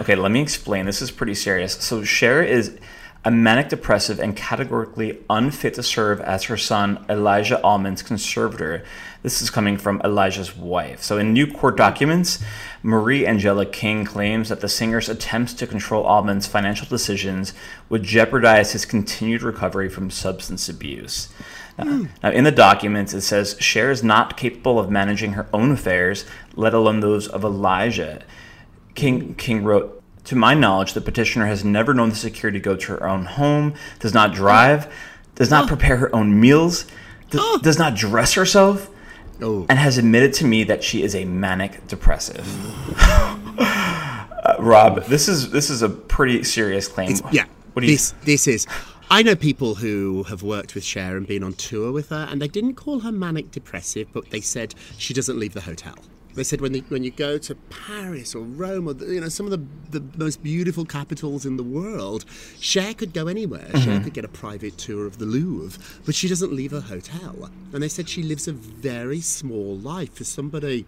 Okay, 0.00 0.14
let 0.14 0.32
me 0.32 0.40
explain. 0.40 0.86
This 0.86 1.02
is 1.02 1.10
pretty 1.10 1.34
serious. 1.34 1.74
So 1.74 2.02
Cher 2.04 2.42
is 2.42 2.78
a 3.22 3.30
manic 3.30 3.68
depressive 3.68 4.18
and 4.18 4.34
categorically 4.34 5.18
unfit 5.28 5.74
to 5.74 5.82
serve 5.82 6.22
as 6.22 6.44
her 6.44 6.56
son 6.56 7.04
Elijah 7.06 7.60
Allman's 7.62 8.02
conservator. 8.02 8.82
This 9.22 9.42
is 9.42 9.50
coming 9.50 9.76
from 9.76 10.00
Elijah's 10.02 10.56
wife. 10.56 11.02
So 11.02 11.18
in 11.18 11.34
new 11.34 11.46
court 11.46 11.76
documents, 11.76 12.42
Marie 12.82 13.26
Angela 13.26 13.66
King 13.66 14.06
claims 14.06 14.48
that 14.48 14.60
the 14.60 14.70
singer's 14.70 15.10
attempts 15.10 15.52
to 15.54 15.66
control 15.66 16.04
Allman's 16.04 16.46
financial 16.46 16.86
decisions 16.86 17.52
would 17.90 18.02
jeopardize 18.02 18.72
his 18.72 18.86
continued 18.86 19.42
recovery 19.42 19.90
from 19.90 20.10
substance 20.10 20.66
abuse. 20.70 21.28
Now, 21.76 21.84
hmm. 21.84 22.04
now, 22.22 22.30
in 22.30 22.44
the 22.44 22.50
documents, 22.50 23.12
it 23.12 23.20
says 23.20 23.54
Cher 23.60 23.90
is 23.90 24.02
not 24.02 24.38
capable 24.38 24.78
of 24.78 24.90
managing 24.90 25.32
her 25.32 25.46
own 25.52 25.72
affairs, 25.72 26.24
let 26.54 26.72
alone 26.72 27.00
those 27.00 27.28
of 27.28 27.44
Elijah. 27.44 28.22
King 29.00 29.34
King 29.36 29.64
wrote, 29.64 30.02
"To 30.24 30.36
my 30.36 30.52
knowledge, 30.52 30.92
the 30.92 31.00
petitioner 31.00 31.46
has 31.46 31.64
never 31.64 31.94
known 31.94 32.10
the 32.10 32.16
security 32.16 32.58
to 32.58 32.62
go 32.62 32.76
to 32.76 32.92
her 32.92 33.06
own 33.08 33.24
home, 33.24 33.72
does 33.98 34.12
not 34.12 34.34
drive, 34.34 34.86
does 35.36 35.50
not 35.50 35.66
prepare 35.68 35.96
her 35.96 36.14
own 36.14 36.38
meals, 36.38 36.84
do- 37.30 37.58
does 37.62 37.78
not 37.78 37.94
dress 37.96 38.34
herself, 38.34 38.90
Oh. 39.40 39.64
and 39.70 39.78
has 39.78 39.96
admitted 39.96 40.34
to 40.34 40.44
me 40.44 40.64
that 40.64 40.84
she 40.84 41.02
is 41.02 41.14
a 41.14 41.24
manic 41.24 41.86
depressive." 41.88 42.46
Uh, 44.42 44.54
Rob, 44.58 45.04
this 45.04 45.28
is 45.28 45.50
this 45.50 45.68
is 45.68 45.82
a 45.82 45.88
pretty 45.88 46.42
serious 46.44 46.88
claim. 46.88 47.10
It's, 47.10 47.20
yeah. 47.30 47.44
What 47.74 47.80
do 47.82 47.86
you? 47.88 47.92
this 47.94 48.14
this 48.24 48.46
is. 48.48 48.66
I 49.10 49.22
know 49.22 49.36
people 49.36 49.74
who 49.74 50.22
have 50.30 50.42
worked 50.42 50.74
with 50.74 50.82
Cher 50.82 51.18
and 51.18 51.26
been 51.26 51.42
on 51.42 51.52
tour 51.52 51.92
with 51.92 52.08
her, 52.08 52.26
and 52.30 52.40
they 52.40 52.48
didn't 52.48 52.74
call 52.74 53.00
her 53.00 53.12
manic 53.12 53.50
depressive, 53.50 54.08
but 54.14 54.30
they 54.30 54.40
said 54.40 54.74
she 54.96 55.12
doesn't 55.12 55.38
leave 55.38 55.52
the 55.52 55.60
hotel. 55.60 55.94
They 56.34 56.44
said 56.44 56.60
when, 56.60 56.72
they, 56.72 56.80
when 56.80 57.02
you 57.02 57.10
go 57.10 57.38
to 57.38 57.54
Paris 57.54 58.34
or 58.34 58.42
Rome 58.42 58.88
or 58.88 58.94
you 59.04 59.20
know 59.20 59.28
some 59.28 59.46
of 59.46 59.52
the, 59.52 59.98
the 59.98 60.18
most 60.18 60.42
beautiful 60.42 60.84
capitals 60.84 61.44
in 61.44 61.56
the 61.56 61.62
world, 61.62 62.24
Cher 62.60 62.94
could 62.94 63.12
go 63.12 63.26
anywhere. 63.26 63.68
Cher 63.70 63.80
mm-hmm. 63.80 64.04
could 64.04 64.14
get 64.14 64.24
a 64.24 64.28
private 64.28 64.78
tour 64.78 65.06
of 65.06 65.18
the 65.18 65.26
Louvre, 65.26 65.82
but 66.06 66.14
she 66.14 66.28
doesn't 66.28 66.52
leave 66.52 66.70
her 66.70 66.80
hotel. 66.80 67.50
And 67.72 67.82
they 67.82 67.88
said 67.88 68.08
she 68.08 68.22
lives 68.22 68.48
a 68.48 68.52
very 68.52 69.20
small 69.20 69.76
life 69.76 70.14
for 70.14 70.24
somebody 70.24 70.86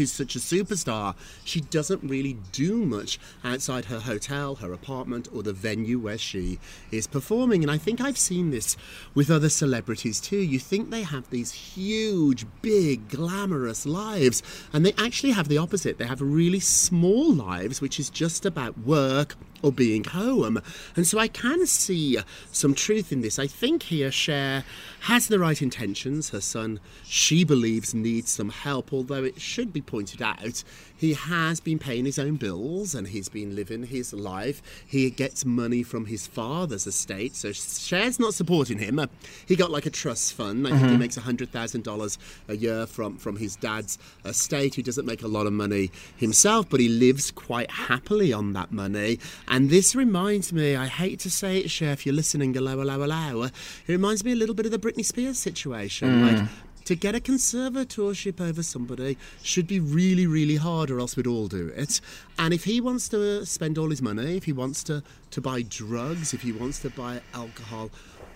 who's 0.00 0.10
such 0.10 0.34
a 0.34 0.38
superstar, 0.38 1.14
she 1.44 1.60
doesn't 1.60 2.02
really 2.02 2.38
do 2.52 2.86
much 2.86 3.18
outside 3.44 3.84
her 3.84 4.00
hotel, 4.00 4.54
her 4.56 4.72
apartment, 4.72 5.28
or 5.30 5.42
the 5.42 5.52
venue 5.52 5.98
where 5.98 6.16
she 6.16 6.58
is 6.90 7.06
performing. 7.06 7.62
And 7.62 7.70
I 7.70 7.76
think 7.76 8.00
I've 8.00 8.16
seen 8.16 8.50
this 8.50 8.78
with 9.14 9.30
other 9.30 9.50
celebrities 9.50 10.18
too. 10.18 10.38
You 10.38 10.58
think 10.58 10.88
they 10.88 11.02
have 11.02 11.28
these 11.28 11.52
huge, 11.52 12.46
big, 12.62 13.10
glamorous 13.10 13.84
lives, 13.84 14.42
and 14.72 14.86
they 14.86 14.94
actually 14.96 15.32
have 15.32 15.48
the 15.48 15.58
opposite. 15.58 15.98
They 15.98 16.06
have 16.06 16.22
really 16.22 16.60
small 16.60 17.30
lives, 17.34 17.82
which 17.82 18.00
is 18.00 18.08
just 18.08 18.46
about 18.46 18.78
work 18.78 19.36
or 19.62 19.72
being 19.72 20.04
home. 20.04 20.60
And 20.96 21.06
so 21.06 21.18
I 21.18 21.28
can 21.28 21.66
see 21.66 22.18
some 22.52 22.74
truth 22.74 23.12
in 23.12 23.20
this. 23.20 23.38
I 23.38 23.46
think 23.46 23.84
here 23.84 24.10
Cher 24.10 24.64
has 25.00 25.28
the 25.28 25.38
right 25.38 25.60
intentions. 25.60 26.30
Her 26.30 26.40
son, 26.40 26.80
she 27.04 27.44
believes, 27.44 27.94
needs 27.94 28.30
some 28.30 28.50
help, 28.50 28.92
although 28.92 29.24
it 29.24 29.40
should 29.40 29.72
be 29.72 29.80
pointed 29.80 30.22
out 30.22 30.64
he 31.00 31.14
has 31.14 31.60
been 31.60 31.78
paying 31.78 32.04
his 32.04 32.18
own 32.18 32.36
bills 32.36 32.94
and 32.94 33.08
he's 33.08 33.30
been 33.30 33.56
living 33.56 33.84
his 33.84 34.12
life. 34.12 34.60
He 34.86 35.08
gets 35.08 35.46
money 35.46 35.82
from 35.82 36.04
his 36.04 36.26
father's 36.26 36.86
estate, 36.86 37.34
so 37.34 37.52
Cher's 37.52 38.20
not 38.20 38.34
supporting 38.34 38.76
him. 38.76 38.98
Uh, 38.98 39.06
he 39.46 39.56
got 39.56 39.70
like 39.70 39.86
a 39.86 39.90
trust 39.90 40.34
fund. 40.34 40.68
I 40.68 40.78
think 40.78 40.90
he 40.90 40.96
makes 40.98 41.16
$100,000 41.16 42.18
a 42.48 42.56
year 42.56 42.86
from, 42.86 43.16
from 43.16 43.36
his 43.36 43.56
dad's 43.56 43.96
estate. 44.26 44.74
He 44.74 44.82
doesn't 44.82 45.06
make 45.06 45.22
a 45.22 45.28
lot 45.28 45.46
of 45.46 45.54
money 45.54 45.90
himself, 46.18 46.68
but 46.68 46.80
he 46.80 46.88
lives 46.90 47.30
quite 47.30 47.70
happily 47.70 48.30
on 48.30 48.52
that 48.52 48.70
money. 48.70 49.18
And 49.48 49.70
this 49.70 49.94
reminds 49.94 50.52
me, 50.52 50.76
I 50.76 50.86
hate 50.86 51.18
to 51.20 51.30
say 51.30 51.60
it, 51.60 51.70
Cher, 51.70 51.92
if 51.92 52.04
you're 52.04 52.14
listening, 52.14 52.52
hello, 52.52 52.76
hello, 52.76 53.00
hello, 53.00 53.44
it 53.44 53.52
reminds 53.88 54.22
me 54.22 54.32
a 54.32 54.36
little 54.36 54.54
bit 54.54 54.66
of 54.66 54.72
the 54.72 54.78
Britney 54.78 55.04
Spears 55.06 55.38
situation. 55.38 56.26
Like, 56.26 56.48
to 56.90 56.96
get 56.96 57.14
a 57.14 57.20
conservatorship 57.20 58.40
over 58.40 58.64
somebody 58.64 59.16
should 59.44 59.68
be 59.68 59.78
really, 59.78 60.26
really 60.26 60.56
hard, 60.56 60.90
or 60.90 60.98
else 60.98 61.16
we'd 61.16 61.24
all 61.24 61.46
do 61.46 61.68
it. 61.68 62.00
And 62.36 62.52
if 62.52 62.64
he 62.64 62.80
wants 62.80 63.08
to 63.10 63.46
spend 63.46 63.78
all 63.78 63.90
his 63.90 64.02
money, 64.02 64.36
if 64.36 64.42
he 64.42 64.52
wants 64.52 64.82
to, 64.84 65.04
to 65.30 65.40
buy 65.40 65.62
drugs, 65.62 66.34
if 66.34 66.42
he 66.42 66.50
wants 66.50 66.80
to 66.80 66.90
buy 66.90 67.20
alcohol, 67.32 67.92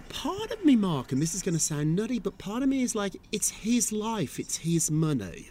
part 0.09 0.53
of 0.53 0.65
me, 0.65 0.77
Mark, 0.77 1.11
and 1.11 1.21
this 1.21 1.35
is 1.35 1.43
going 1.43 1.57
to 1.57 1.61
sound 1.61 1.97
nutty, 1.97 2.21
but 2.21 2.39
part 2.39 2.63
of 2.63 2.69
me 2.69 2.85
is 2.85 2.95
like, 2.95 3.17
it's 3.33 3.51
his 3.51 3.91
life, 3.91 4.39
it's 4.39 4.59
his 4.59 4.89
money. 4.89 5.51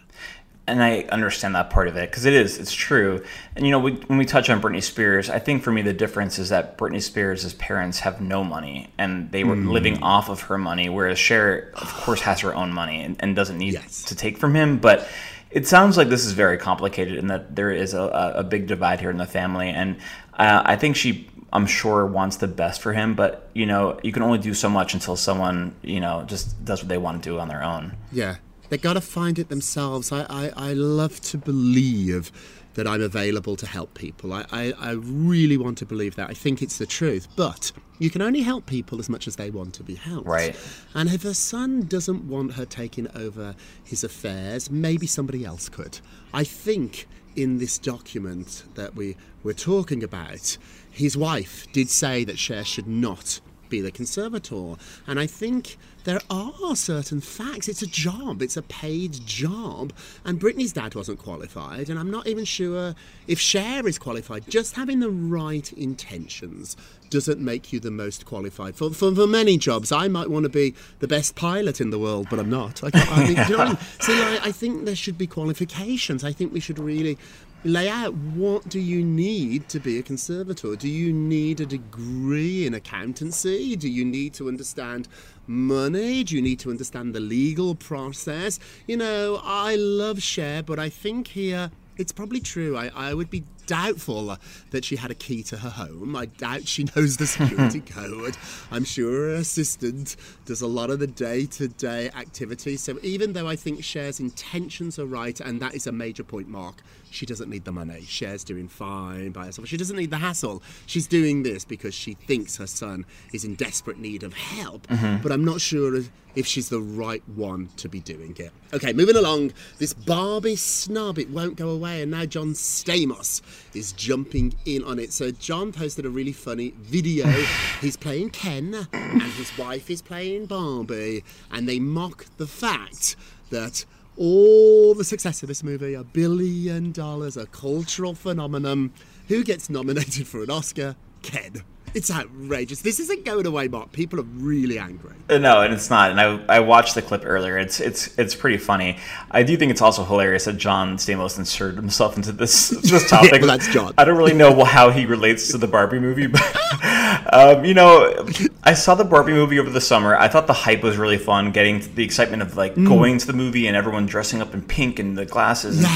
And 0.65 0.81
I 0.81 1.01
understand 1.11 1.55
that 1.55 1.69
part 1.69 1.87
of 1.87 1.97
it 1.97 2.09
because 2.09 2.25
it 2.25 2.33
is, 2.33 2.57
it's 2.57 2.73
true. 2.73 3.23
And 3.55 3.65
you 3.65 3.71
know, 3.71 3.79
we, 3.79 3.93
when 3.93 4.17
we 4.17 4.25
touch 4.25 4.49
on 4.49 4.61
Britney 4.61 4.81
Spears, 4.81 5.29
I 5.29 5.39
think 5.39 5.61
for 5.63 5.71
me 5.71 5.81
the 5.81 5.93
difference 5.93 6.39
is 6.39 6.49
that 6.49 6.77
Britney 6.77 7.01
Spears' 7.01 7.53
parents 7.55 7.99
have 7.99 8.21
no 8.21 8.43
money 8.43 8.89
and 8.97 9.31
they 9.31 9.43
were 9.43 9.55
living 9.57 10.01
off 10.01 10.29
of 10.29 10.41
her 10.43 10.57
money, 10.57 10.87
whereas 10.89 11.19
Cher, 11.19 11.71
of 11.75 11.93
course, 11.93 12.21
has 12.21 12.39
her 12.41 12.55
own 12.55 12.71
money 12.71 13.01
and, 13.03 13.17
and 13.19 13.35
doesn't 13.35 13.57
need 13.57 13.73
Yes. 13.73 14.03
to 14.03 14.15
take 14.15 14.37
from 14.37 14.55
him. 14.55 14.77
But 14.77 15.07
it 15.51 15.67
sounds 15.67 15.97
like 15.97 16.07
this 16.09 16.25
is 16.25 16.31
very 16.31 16.57
complicated 16.57 17.17
and 17.17 17.29
that 17.29 17.55
there 17.55 17.69
is 17.71 17.93
a, 17.93 18.01
a 18.01 18.31
a 18.39 18.43
big 18.43 18.65
divide 18.67 18.99
here 19.01 19.11
in 19.11 19.17
the 19.17 19.25
family. 19.27 19.69
And 19.69 19.97
uh, 20.33 20.61
I 20.65 20.75
think 20.77 20.95
she. 20.95 21.29
I'm 21.51 21.67
sure 21.67 22.03
wants 22.07 22.37
the 22.37 22.47
best 22.47 22.81
for 22.81 22.93
him, 22.93 23.13
but 23.13 23.47
you 23.53 23.67
know 23.67 23.99
you 24.01 24.11
can 24.11 24.23
only 24.23 24.39
do 24.39 24.55
so 24.55 24.67
much 24.69 24.95
until 24.95 25.15
someone 25.15 25.75
you 25.83 25.99
know 25.99 26.23
just 26.25 26.65
does 26.65 26.81
what 26.81 26.89
they 26.89 26.97
want 26.97 27.21
to 27.21 27.29
do 27.29 27.37
on 27.37 27.47
their 27.47 27.61
own. 27.63 27.95
Yeah, 28.11 28.37
they 28.69 28.77
got 28.77 28.93
to 28.93 29.01
find 29.01 29.39
it 29.39 29.49
themselves. 29.49 30.11
I, 30.11 30.25
I, 30.29 30.51
I 30.55 30.73
love 30.73 31.21
to 31.21 31.37
believe 31.37 32.31
that 32.73 32.87
I'm 32.87 33.01
available 33.01 33.55
to 33.57 33.67
help 33.67 33.93
people. 33.93 34.33
I, 34.33 34.45
I, 34.51 34.73
I 34.79 34.91
really 34.91 35.57
want 35.57 35.77
to 35.79 35.85
believe 35.85 36.15
that. 36.15 36.29
I 36.29 36.33
think 36.33 36.61
it's 36.61 36.77
the 36.77 36.85
truth. 36.85 37.27
But 37.35 37.71
you 37.99 38.09
can 38.09 38.21
only 38.21 38.41
help 38.41 38.65
people 38.65 38.99
as 38.99 39.09
much 39.09 39.27
as 39.27 39.35
they 39.35 39.49
want 39.49 39.73
to 39.75 39.83
be 39.83 39.95
helped. 39.95 40.27
Right. 40.27 40.55
And 40.93 41.09
if 41.09 41.23
her 41.23 41.33
son 41.33 41.85
doesn't 41.85 42.27
want 42.27 42.53
her 42.53 42.65
taking 42.65 43.07
over 43.15 43.55
his 43.83 44.03
affairs, 44.03 44.71
maybe 44.71 45.05
somebody 45.05 45.45
else 45.45 45.69
could. 45.69 45.99
I 46.33 46.43
think 46.43 47.07
in 47.35 47.59
this 47.59 47.77
document 47.77 48.63
that 48.75 48.95
we 48.95 49.17
were 49.43 49.53
talking 49.53 50.03
about, 50.03 50.57
his 50.89 51.15
wife 51.15 51.67
did 51.71 51.89
say 51.89 52.23
that 52.23 52.39
Cher 52.39 52.63
should 52.63 52.87
not 52.87 53.39
be 53.73 53.81
the 53.81 53.91
conservator. 53.91 54.75
And 55.07 55.19
I 55.19 55.25
think 55.25 55.77
there 56.03 56.21
are 56.29 56.75
certain 56.75 57.21
facts. 57.21 57.67
It's 57.67 57.81
a 57.81 57.87
job, 57.87 58.43
it's 58.43 58.55
a 58.55 58.61
paid 58.61 59.25
job. 59.25 59.91
And 60.23 60.39
Britney's 60.39 60.73
dad 60.73 60.93
wasn't 60.93 61.17
qualified, 61.17 61.89
and 61.89 61.97
I'm 61.97 62.11
not 62.11 62.27
even 62.27 62.45
sure 62.45 62.93
if 63.27 63.39
Cher 63.39 63.87
is 63.87 63.97
qualified. 63.97 64.47
Just 64.47 64.75
having 64.75 64.99
the 64.99 65.09
right 65.09 65.73
intentions 65.73 66.77
doesn't 67.09 67.39
make 67.39 67.73
you 67.73 67.79
the 67.79 67.89
most 67.89 68.27
qualified. 68.27 68.75
For, 68.75 68.91
for, 68.91 69.13
for 69.15 69.25
many 69.25 69.57
jobs, 69.57 69.91
I 69.91 70.07
might 70.07 70.29
want 70.29 70.43
to 70.43 70.49
be 70.49 70.75
the 70.99 71.07
best 71.07 71.35
pilot 71.35 71.81
in 71.81 71.89
the 71.89 71.97
world, 71.97 72.27
but 72.29 72.37
I'm 72.37 72.49
not. 72.49 72.83
I, 72.83 72.89
I 72.93 73.19
mean, 73.23 73.37
you 73.47 73.57
know 73.57 73.63
I 73.63 73.67
mean? 73.69 73.77
So 74.01 74.13
like, 74.13 74.45
I 74.45 74.51
think 74.51 74.85
there 74.85 74.95
should 74.95 75.17
be 75.17 75.25
qualifications. 75.25 76.23
I 76.23 76.31
think 76.31 76.53
we 76.53 76.59
should 76.59 76.77
really 76.77 77.17
lay 77.63 77.89
out 77.89 78.13
what 78.13 78.67
do 78.67 78.79
you 78.79 79.03
need 79.03 79.69
to 79.69 79.79
be 79.79 79.97
a 79.97 80.03
conservator? 80.03 80.75
Do 80.75 80.89
you 80.89 81.13
need 81.13 81.61
a 81.61 81.65
degree 81.65 82.67
in 82.67 82.73
accountancy? 82.73 83.75
Do 83.75 83.89
you 83.89 84.03
need 84.03 84.33
to 84.35 84.47
understand 84.47 85.07
money? 85.47 86.23
Do 86.23 86.35
you 86.35 86.41
need 86.41 86.59
to 86.59 86.69
understand 86.69 87.15
the 87.15 87.19
legal 87.19 87.75
process? 87.75 88.59
You 88.87 88.97
know 88.97 89.41
i 89.43 89.75
love 89.75 90.21
Cher, 90.21 90.63
but 90.63 90.79
i 90.79 90.89
think 90.89 91.27
here 91.27 91.71
it's 91.97 92.11
probably 92.11 92.39
true. 92.39 92.75
I, 92.75 92.89
I 92.95 93.13
would 93.13 93.29
be 93.29 93.43
doubtful 93.65 94.37
that 94.71 94.83
she 94.83 94.95
had 94.95 95.11
a 95.11 95.15
key 95.15 95.43
to 95.43 95.57
her 95.57 95.69
home. 95.69 96.15
I 96.15 96.25
doubt 96.25 96.67
she 96.67 96.85
knows 96.95 97.17
the 97.17 97.27
security 97.27 97.79
code. 97.85 98.35
I'm 98.71 98.83
sure 98.83 99.11
her 99.11 99.35
assistant 99.35 100.15
does 100.45 100.61
a 100.61 100.67
lot 100.67 100.89
of 100.89 100.99
the 100.99 101.07
day-to-day 101.07 102.09
activities. 102.09 102.81
So 102.81 102.97
even 103.03 103.33
though 103.33 103.47
i 103.47 103.55
think 103.55 103.83
Cher's 103.83 104.19
intentions 104.19 104.97
are 104.99 105.05
right 105.05 105.39
and 105.39 105.61
that 105.61 105.75
is 105.75 105.87
a 105.87 105.91
major 105.91 106.23
point 106.23 106.47
mark 106.47 106.81
she 107.13 107.25
doesn't 107.25 107.49
need 107.49 107.63
the 107.65 107.71
money. 107.71 108.01
Cher's 108.07 108.43
doing 108.43 108.67
fine 108.67 109.31
by 109.31 109.45
herself. 109.45 109.67
She 109.67 109.77
doesn't 109.77 109.95
need 109.95 110.09
the 110.11 110.17
hassle. 110.17 110.61
She's 110.85 111.07
doing 111.07 111.43
this 111.43 111.63
because 111.65 111.93
she 111.93 112.13
thinks 112.13 112.57
her 112.57 112.67
son 112.67 113.05
is 113.33 113.45
in 113.45 113.55
desperate 113.55 113.99
need 113.99 114.23
of 114.23 114.33
help. 114.33 114.87
Mm-hmm. 114.87 115.21
But 115.21 115.31
I'm 115.31 115.45
not 115.45 115.61
sure 115.61 115.95
if- 115.95 116.09
if 116.35 116.47
she's 116.47 116.69
the 116.69 116.81
right 116.81 117.21
one 117.35 117.69
to 117.77 117.87
be 117.87 117.99
doing 117.99 118.35
it. 118.39 118.51
Okay, 118.73 118.91
moving 118.91 119.15
along. 119.15 119.53
This 119.77 119.93
Barbie 119.93 120.55
snub, 120.55 121.19
it 121.19 121.29
won't 121.29 121.55
go 121.57 121.69
away. 121.69 122.01
And 122.01 122.09
now 122.09 122.25
John 122.25 122.53
Stamos 122.53 123.43
is 123.75 123.91
jumping 123.91 124.55
in 124.65 124.83
on 124.83 124.97
it. 124.97 125.13
So 125.13 125.29
John 125.29 125.71
posted 125.71 126.07
a 126.07 126.09
really 126.09 126.31
funny 126.31 126.73
video. 126.79 127.27
He's 127.81 127.95
playing 127.97 128.31
Ken 128.31 128.87
and 128.93 129.21
his 129.21 129.55
wife 129.59 129.91
is 129.91 130.01
playing 130.01 130.47
Barbie. 130.47 131.23
And 131.51 131.69
they 131.69 131.77
mock 131.79 132.25
the 132.37 132.47
fact 132.47 133.15
that 133.51 133.85
all 134.17 134.93
the 134.93 135.03
success 135.03 135.41
of 135.41 135.47
this 135.47 135.63
movie, 135.63 135.93
a 135.93 136.03
billion 136.03 136.91
dollars, 136.91 137.37
a 137.37 137.45
cultural 137.47 138.13
phenomenon. 138.13 138.91
Who 139.27 139.43
gets 139.43 139.69
nominated 139.69 140.27
for 140.27 140.43
an 140.43 140.49
Oscar? 140.49 140.95
Ken. 141.21 141.63
It's 141.93 142.09
outrageous. 142.09 142.81
This 142.81 142.99
isn't 142.99 143.23
going 143.25 143.45
away, 143.45 143.67
Mark. 143.67 143.91
People 143.91 144.19
are 144.19 144.23
really 144.23 144.79
angry. 144.79 145.11
Uh, 145.29 145.37
No, 145.37 145.61
and 145.61 145.73
it's 145.73 145.89
not. 145.89 146.11
And 146.11 146.19
I, 146.19 146.57
I 146.57 146.59
watched 146.59 146.95
the 146.95 147.01
clip 147.01 147.21
earlier. 147.25 147.57
It's 147.57 147.79
it's 147.79 148.17
it's 148.17 148.33
pretty 148.35 148.57
funny. 148.57 148.97
I 149.31 149.43
do 149.43 149.55
think 149.57 149.71
it's 149.71 149.81
also 149.81 150.03
hilarious 150.03 150.45
that 150.45 150.57
John 150.57 150.97
Stamos 150.97 151.37
inserted 151.37 151.75
himself 151.77 152.17
into 152.17 152.31
this 152.31 152.69
this 152.91 153.09
topic. 153.09 153.33
well, 153.41 153.47
that's 153.47 153.67
John. 153.69 153.93
I 153.97 154.05
don't 154.05 154.17
really 154.17 154.33
know 154.33 154.63
how 154.63 154.89
he 154.89 155.05
relates 155.05 155.49
to 155.51 155.57
the 155.57 155.67
Barbie 155.67 155.99
movie, 155.99 156.27
but 156.27 156.41
um, 157.33 157.63
you 157.65 157.73
know, 157.73 158.25
I 158.63 158.73
saw 158.73 158.95
the 158.95 159.05
Barbie 159.05 159.33
movie 159.33 159.59
over 159.59 159.69
the 159.69 159.81
summer. 159.81 160.15
I 160.15 160.27
thought 160.27 160.47
the 160.47 160.53
hype 160.53 160.81
was 160.83 160.97
really 160.97 161.17
fun, 161.17 161.51
getting 161.51 161.79
the 161.95 162.03
excitement 162.03 162.41
of 162.41 162.57
like 162.57 162.73
Mm. 162.73 162.87
going 162.87 163.17
to 163.19 163.27
the 163.27 163.33
movie 163.33 163.67
and 163.67 163.77
everyone 163.77 164.07
dressing 164.07 164.41
up 164.41 164.53
in 164.55 164.61
pink 164.63 164.97
and 164.97 165.15
the 165.15 165.25
glasses. 165.25 165.77
And, 165.83 165.87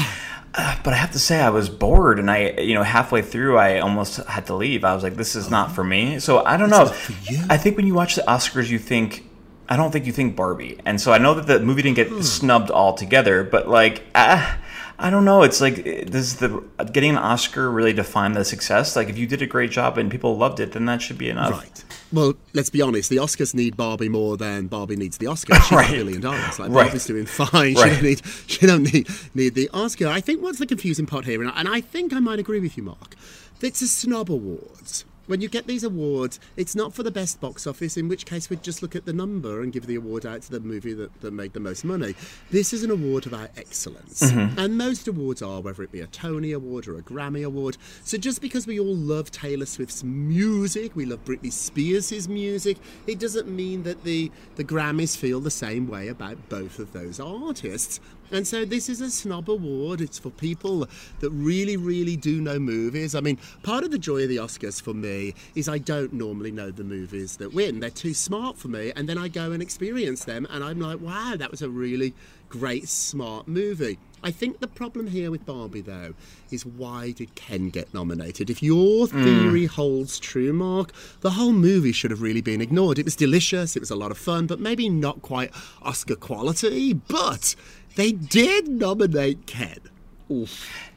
uh, 0.54 0.76
but 0.84 0.92
I 0.92 0.96
have 0.96 1.12
to 1.12 1.18
say, 1.18 1.40
I 1.40 1.50
was 1.50 1.68
bored, 1.68 2.18
and 2.18 2.30
I, 2.30 2.50
you 2.60 2.74
know, 2.74 2.82
halfway 2.82 3.22
through, 3.22 3.58
I 3.58 3.80
almost 3.80 4.16
had 4.16 4.46
to 4.46 4.54
leave. 4.54 4.84
I 4.84 4.94
was 4.94 5.02
like, 5.02 5.16
"This 5.16 5.36
is 5.36 5.50
not 5.50 5.72
for 5.72 5.84
me." 5.84 6.18
So 6.18 6.44
I 6.44 6.56
don't 6.56 6.70
know. 6.70 6.86
for 6.86 7.12
you. 7.30 7.42
I 7.48 7.56
think 7.56 7.76
when 7.76 7.86
you 7.86 7.94
watch 7.94 8.14
the 8.16 8.22
Oscars, 8.22 8.68
you 8.68 8.78
think. 8.78 9.24
I 9.70 9.76
don't 9.76 9.90
think 9.90 10.06
you 10.06 10.12
think 10.12 10.34
Barbie, 10.34 10.78
and 10.86 10.98
so 10.98 11.12
I 11.12 11.18
know 11.18 11.34
that 11.34 11.46
the 11.46 11.60
movie 11.60 11.82
didn't 11.82 11.96
get 11.96 12.24
snubbed 12.24 12.70
altogether, 12.70 13.44
but 13.44 13.68
like, 13.68 14.02
ah, 14.14 14.56
I 15.00 15.10
don't 15.10 15.24
know. 15.24 15.42
It's 15.44 15.60
like, 15.60 15.84
does 16.10 16.36
the 16.36 16.62
getting 16.92 17.10
an 17.10 17.18
Oscar 17.18 17.70
really 17.70 17.92
define 17.92 18.32
the 18.32 18.44
success? 18.44 18.96
Like, 18.96 19.08
if 19.08 19.16
you 19.16 19.26
did 19.28 19.40
a 19.42 19.46
great 19.46 19.70
job 19.70 19.96
and 19.96 20.10
people 20.10 20.36
loved 20.36 20.58
it, 20.58 20.72
then 20.72 20.86
that 20.86 21.00
should 21.00 21.18
be 21.18 21.30
enough. 21.30 21.52
Right. 21.52 21.84
Well, 22.12 22.34
let's 22.52 22.68
be 22.70 22.82
honest. 22.82 23.08
The 23.08 23.16
Oscars 23.18 23.54
need 23.54 23.76
Barbie 23.76 24.08
more 24.08 24.36
than 24.36 24.66
Barbie 24.66 24.96
needs 24.96 25.18
the 25.18 25.26
Oscar. 25.28 25.54
She's 25.60 25.70
Right. 25.70 25.88
a 25.90 25.92
billion 25.92 26.20
dollars. 26.20 26.58
Like 26.58 26.70
Right. 26.70 26.84
Barbie's 26.86 27.06
doing 27.06 27.26
fine. 27.26 27.74
She 27.76 27.80
Right. 27.80 27.92
don't 27.92 28.02
need. 28.02 28.22
She 28.48 28.66
don't 28.66 28.82
need 28.92 29.08
need 29.34 29.54
the 29.54 29.70
Oscar. 29.72 30.08
I 30.08 30.20
think 30.20 30.42
what's 30.42 30.58
the 30.58 30.66
confusing 30.66 31.06
part 31.06 31.26
here, 31.26 31.40
and 31.42 31.50
I, 31.50 31.60
and 31.60 31.68
I 31.68 31.80
think 31.80 32.12
I 32.12 32.18
might 32.18 32.38
agree 32.40 32.58
with 32.60 32.76
you, 32.76 32.82
Mark. 32.82 33.14
It's 33.60 33.80
a 33.82 33.88
snob 33.88 34.30
awards. 34.30 35.04
When 35.28 35.40
you 35.40 35.48
get 35.48 35.66
these 35.66 35.84
awards, 35.84 36.40
it's 36.56 36.74
not 36.74 36.92
for 36.92 37.02
the 37.02 37.10
best 37.10 37.40
box 37.40 37.66
office, 37.66 37.96
in 37.96 38.08
which 38.08 38.26
case 38.26 38.50
we'd 38.50 38.62
just 38.62 38.82
look 38.82 38.96
at 38.96 39.04
the 39.04 39.12
number 39.12 39.62
and 39.62 39.72
give 39.72 39.86
the 39.86 39.94
award 39.94 40.26
out 40.26 40.42
to 40.42 40.50
the 40.50 40.60
movie 40.60 40.94
that, 40.94 41.20
that 41.20 41.32
made 41.32 41.52
the 41.52 41.60
most 41.60 41.84
money. 41.84 42.14
This 42.50 42.72
is 42.72 42.82
an 42.82 42.90
award 42.90 43.26
about 43.26 43.50
excellence. 43.56 44.22
Mm-hmm. 44.22 44.58
And 44.58 44.76
most 44.76 45.06
awards 45.06 45.42
are, 45.42 45.60
whether 45.60 45.82
it 45.82 45.92
be 45.92 46.00
a 46.00 46.06
Tony 46.06 46.52
Award 46.52 46.88
or 46.88 46.98
a 46.98 47.02
Grammy 47.02 47.44
Award. 47.44 47.76
So 48.02 48.18
just 48.18 48.40
because 48.40 48.66
we 48.66 48.80
all 48.80 48.96
love 48.96 49.30
Taylor 49.30 49.66
Swift's 49.66 50.02
music, 50.02 50.96
we 50.96 51.04
love 51.04 51.24
Britney 51.24 51.52
Spears' 51.52 52.28
music, 52.28 52.78
it 53.06 53.18
doesn't 53.18 53.48
mean 53.48 53.82
that 53.84 54.04
the, 54.04 54.32
the 54.56 54.64
Grammys 54.64 55.16
feel 55.16 55.40
the 55.40 55.50
same 55.50 55.88
way 55.88 56.08
about 56.08 56.48
both 56.48 56.78
of 56.78 56.92
those 56.92 57.20
artists. 57.20 58.00
And 58.30 58.46
so 58.46 58.64
this 58.64 58.88
is 58.88 59.00
a 59.00 59.10
snob 59.10 59.48
award. 59.48 60.00
It's 60.00 60.18
for 60.18 60.30
people 60.30 60.86
that 61.20 61.30
really, 61.30 61.76
really 61.76 62.16
do 62.16 62.40
know 62.40 62.58
movies. 62.58 63.14
I 63.14 63.20
mean, 63.20 63.38
part 63.62 63.84
of 63.84 63.90
the 63.90 63.98
joy 63.98 64.24
of 64.24 64.28
the 64.28 64.36
Oscars 64.36 64.80
for 64.82 64.94
me 64.94 65.34
is 65.54 65.68
I 65.68 65.78
don't 65.78 66.12
normally 66.12 66.50
know 66.50 66.70
the 66.70 66.84
movies 66.84 67.36
that 67.38 67.54
win. 67.54 67.80
They're 67.80 67.90
too 67.90 68.14
smart 68.14 68.56
for 68.56 68.68
me. 68.68 68.92
And 68.96 69.08
then 69.08 69.18
I 69.18 69.28
go 69.28 69.52
and 69.52 69.62
experience 69.62 70.24
them 70.24 70.46
and 70.50 70.62
I'm 70.62 70.80
like, 70.80 71.00
wow, 71.00 71.34
that 71.36 71.50
was 71.50 71.62
a 71.62 71.70
really 71.70 72.14
great, 72.48 72.88
smart 72.88 73.48
movie. 73.48 73.98
I 74.22 74.30
think 74.30 74.60
the 74.60 74.66
problem 74.66 75.08
here 75.08 75.30
with 75.30 75.46
Barbie, 75.46 75.80
though, 75.80 76.14
is 76.50 76.66
why 76.66 77.12
did 77.12 77.34
Ken 77.34 77.70
get 77.70 77.92
nominated? 77.94 78.50
If 78.50 78.62
your 78.62 79.06
theory 79.06 79.64
mm. 79.64 79.68
holds 79.68 80.18
true, 80.18 80.52
Mark, 80.52 80.92
the 81.20 81.30
whole 81.30 81.52
movie 81.52 81.92
should 81.92 82.10
have 82.10 82.22
really 82.22 82.40
been 82.40 82.60
ignored. 82.60 82.98
It 82.98 83.04
was 83.04 83.16
delicious, 83.16 83.76
it 83.76 83.80
was 83.80 83.90
a 83.90 83.96
lot 83.96 84.10
of 84.10 84.18
fun, 84.18 84.46
but 84.46 84.60
maybe 84.60 84.88
not 84.88 85.22
quite 85.22 85.52
Oscar 85.82 86.16
quality. 86.16 86.92
But 86.92 87.54
they 87.96 88.12
did 88.12 88.68
nominate 88.68 89.46
Ken. 89.46 89.78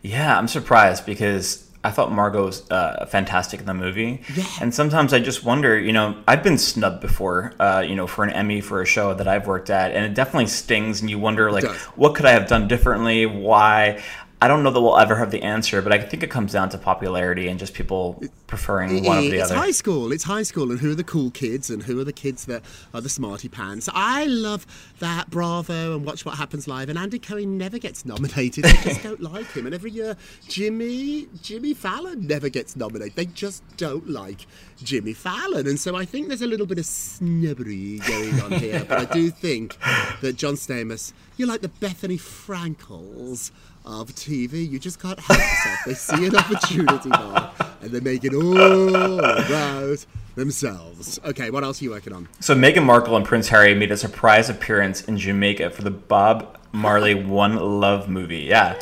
Yeah, 0.01 0.38
I'm 0.38 0.48
surprised 0.48 1.06
because 1.06 1.71
I 1.84 1.90
thought 1.90 2.12
Margot 2.12 2.46
was 2.46 2.70
uh, 2.70 3.06
fantastic 3.08 3.60
in 3.60 3.66
the 3.66 3.74
movie. 3.74 4.22
Yeah. 4.36 4.46
And 4.62 4.74
sometimes 4.74 5.14
I 5.14 5.20
just 5.20 5.44
wonder, 5.44 5.80
you 5.80 5.92
know, 5.92 6.16
I've 6.28 6.44
been 6.44 6.58
snubbed 6.60 7.02
before, 7.02 7.54
uh, 7.60 7.84
you 7.88 7.96
know, 7.96 8.06
for 8.06 8.24
an 8.24 8.30
Emmy 8.30 8.62
for 8.62 8.82
a 8.82 8.86
show 8.86 9.14
that 9.16 9.28
I've 9.28 9.48
worked 9.48 9.70
at, 9.70 9.92
and 9.92 10.06
it 10.06 10.14
definitely 10.14 10.48
stings, 10.48 11.02
and 11.02 11.10
you 11.10 11.18
wonder, 11.18 11.52
like, 11.52 11.64
what 11.96 12.14
could 12.14 12.26
I 12.26 12.32
have 12.32 12.48
done 12.48 12.68
differently? 12.68 13.26
Why? 13.26 14.02
I 14.44 14.48
don't 14.48 14.64
know 14.64 14.72
that 14.72 14.82
we'll 14.82 14.98
ever 14.98 15.16
have 15.18 15.30
the 15.30 15.44
answer, 15.44 15.84
but 15.84 15.94
I 15.94 16.00
think 16.00 16.24
it 16.24 16.32
comes 16.32 16.52
down 16.52 16.70
to 16.70 16.80
popularity 16.80 17.48
and 17.48 17.60
just 17.60 17.76
people 17.76 18.24
preferring 18.48 19.04
one 19.06 19.20
over 19.20 19.30
the 19.30 19.36
it's 19.36 19.52
other. 19.52 19.54
It's 19.54 19.66
high 19.66 19.72
school. 19.72 20.12
It's 20.12 20.24
high 20.24 20.42
school, 20.42 20.72
and 20.72 20.80
who 20.80 20.90
are 20.90 20.96
the 20.96 21.04
cool 21.04 21.30
kids, 21.30 21.70
and 21.70 21.84
who 21.84 22.00
are 22.00 22.04
the 22.04 22.12
kids 22.12 22.46
that 22.46 22.64
are 22.92 23.02
the 23.02 23.10
smarty 23.10 23.50
pants? 23.50 23.88
I 23.94 24.26
love 24.26 24.66
that 24.98 25.30
Bravo 25.30 25.96
and 25.96 26.04
Watch 26.04 26.26
What 26.26 26.40
Happens 26.40 26.68
Live, 26.68 26.90
and 26.90 26.98
Andy 26.98 27.20
Cohen 27.20 27.60
never 27.60 27.78
gets 27.78 28.04
nominated. 28.04 28.64
They 28.64 28.74
just 28.84 29.04
don't 29.04 29.22
like 29.22 29.46
him, 29.52 29.68
and 29.68 29.76
every 29.76 29.92
year 29.92 30.18
Jimmy 30.48 31.28
Jimmy 31.44 31.76
Fallon 31.76 32.26
never 32.26 32.50
gets 32.50 32.76
nominated. 32.76 33.16
They 33.16 33.28
just 33.28 33.62
don't 33.78 34.10
like 34.10 34.48
Jimmy 34.84 35.14
Fallon, 35.14 35.68
and 35.68 35.80
so 35.80 35.96
I 35.96 36.06
think 36.06 36.30
there's 36.30 36.42
a 36.42 36.48
little 36.48 36.66
bit 36.66 36.80
of 36.80 36.88
snobbery 36.88 38.00
going 38.08 38.42
on 38.42 38.54
here. 38.54 38.84
but 38.90 38.98
I 38.98 39.06
do 39.06 39.30
think 39.46 39.78
that 40.22 40.36
John 40.36 40.56
Stamos, 40.56 41.14
you're 41.38 41.48
like 41.48 41.62
the 41.62 41.70
Bethenny 41.70 42.20
Frankels 42.20 43.52
of 43.86 44.14
TV. 44.14 44.70
You 44.70 44.80
just 44.80 45.00
can't 45.00 45.20
help 45.20 45.40
yourself. 45.40 45.80
They 45.86 45.94
see 45.94 46.26
an 46.28 46.36
opportunity, 46.36 47.10
Mark, 47.10 47.52
and 47.82 47.92
they 47.92 48.00
make 48.00 48.24
it 48.24 48.34
all 48.34 49.20
about 49.20 50.06
themselves. 50.36 51.20
Okay, 51.26 51.50
what 51.50 51.64
else 51.64 51.82
are 51.82 51.86
you 51.86 51.92
working 51.92 52.14
on? 52.14 52.28
So 52.40 52.56
Meghan 52.56 52.84
Markle 52.84 53.16
and 53.16 53.26
Prince 53.26 53.50
Harry 53.50 53.74
made 53.74 53.92
a 53.92 53.98
surprise 53.98 54.50
appearance 54.50 55.02
in 55.02 55.18
Jamaica 55.18 55.72
for 55.72 55.82
the 55.82 55.92
Bob 55.92 56.58
Marley 56.72 57.16
One 57.26 57.56
Love 57.58 58.08
movie. 58.08 58.40
Yeah. 58.40 58.80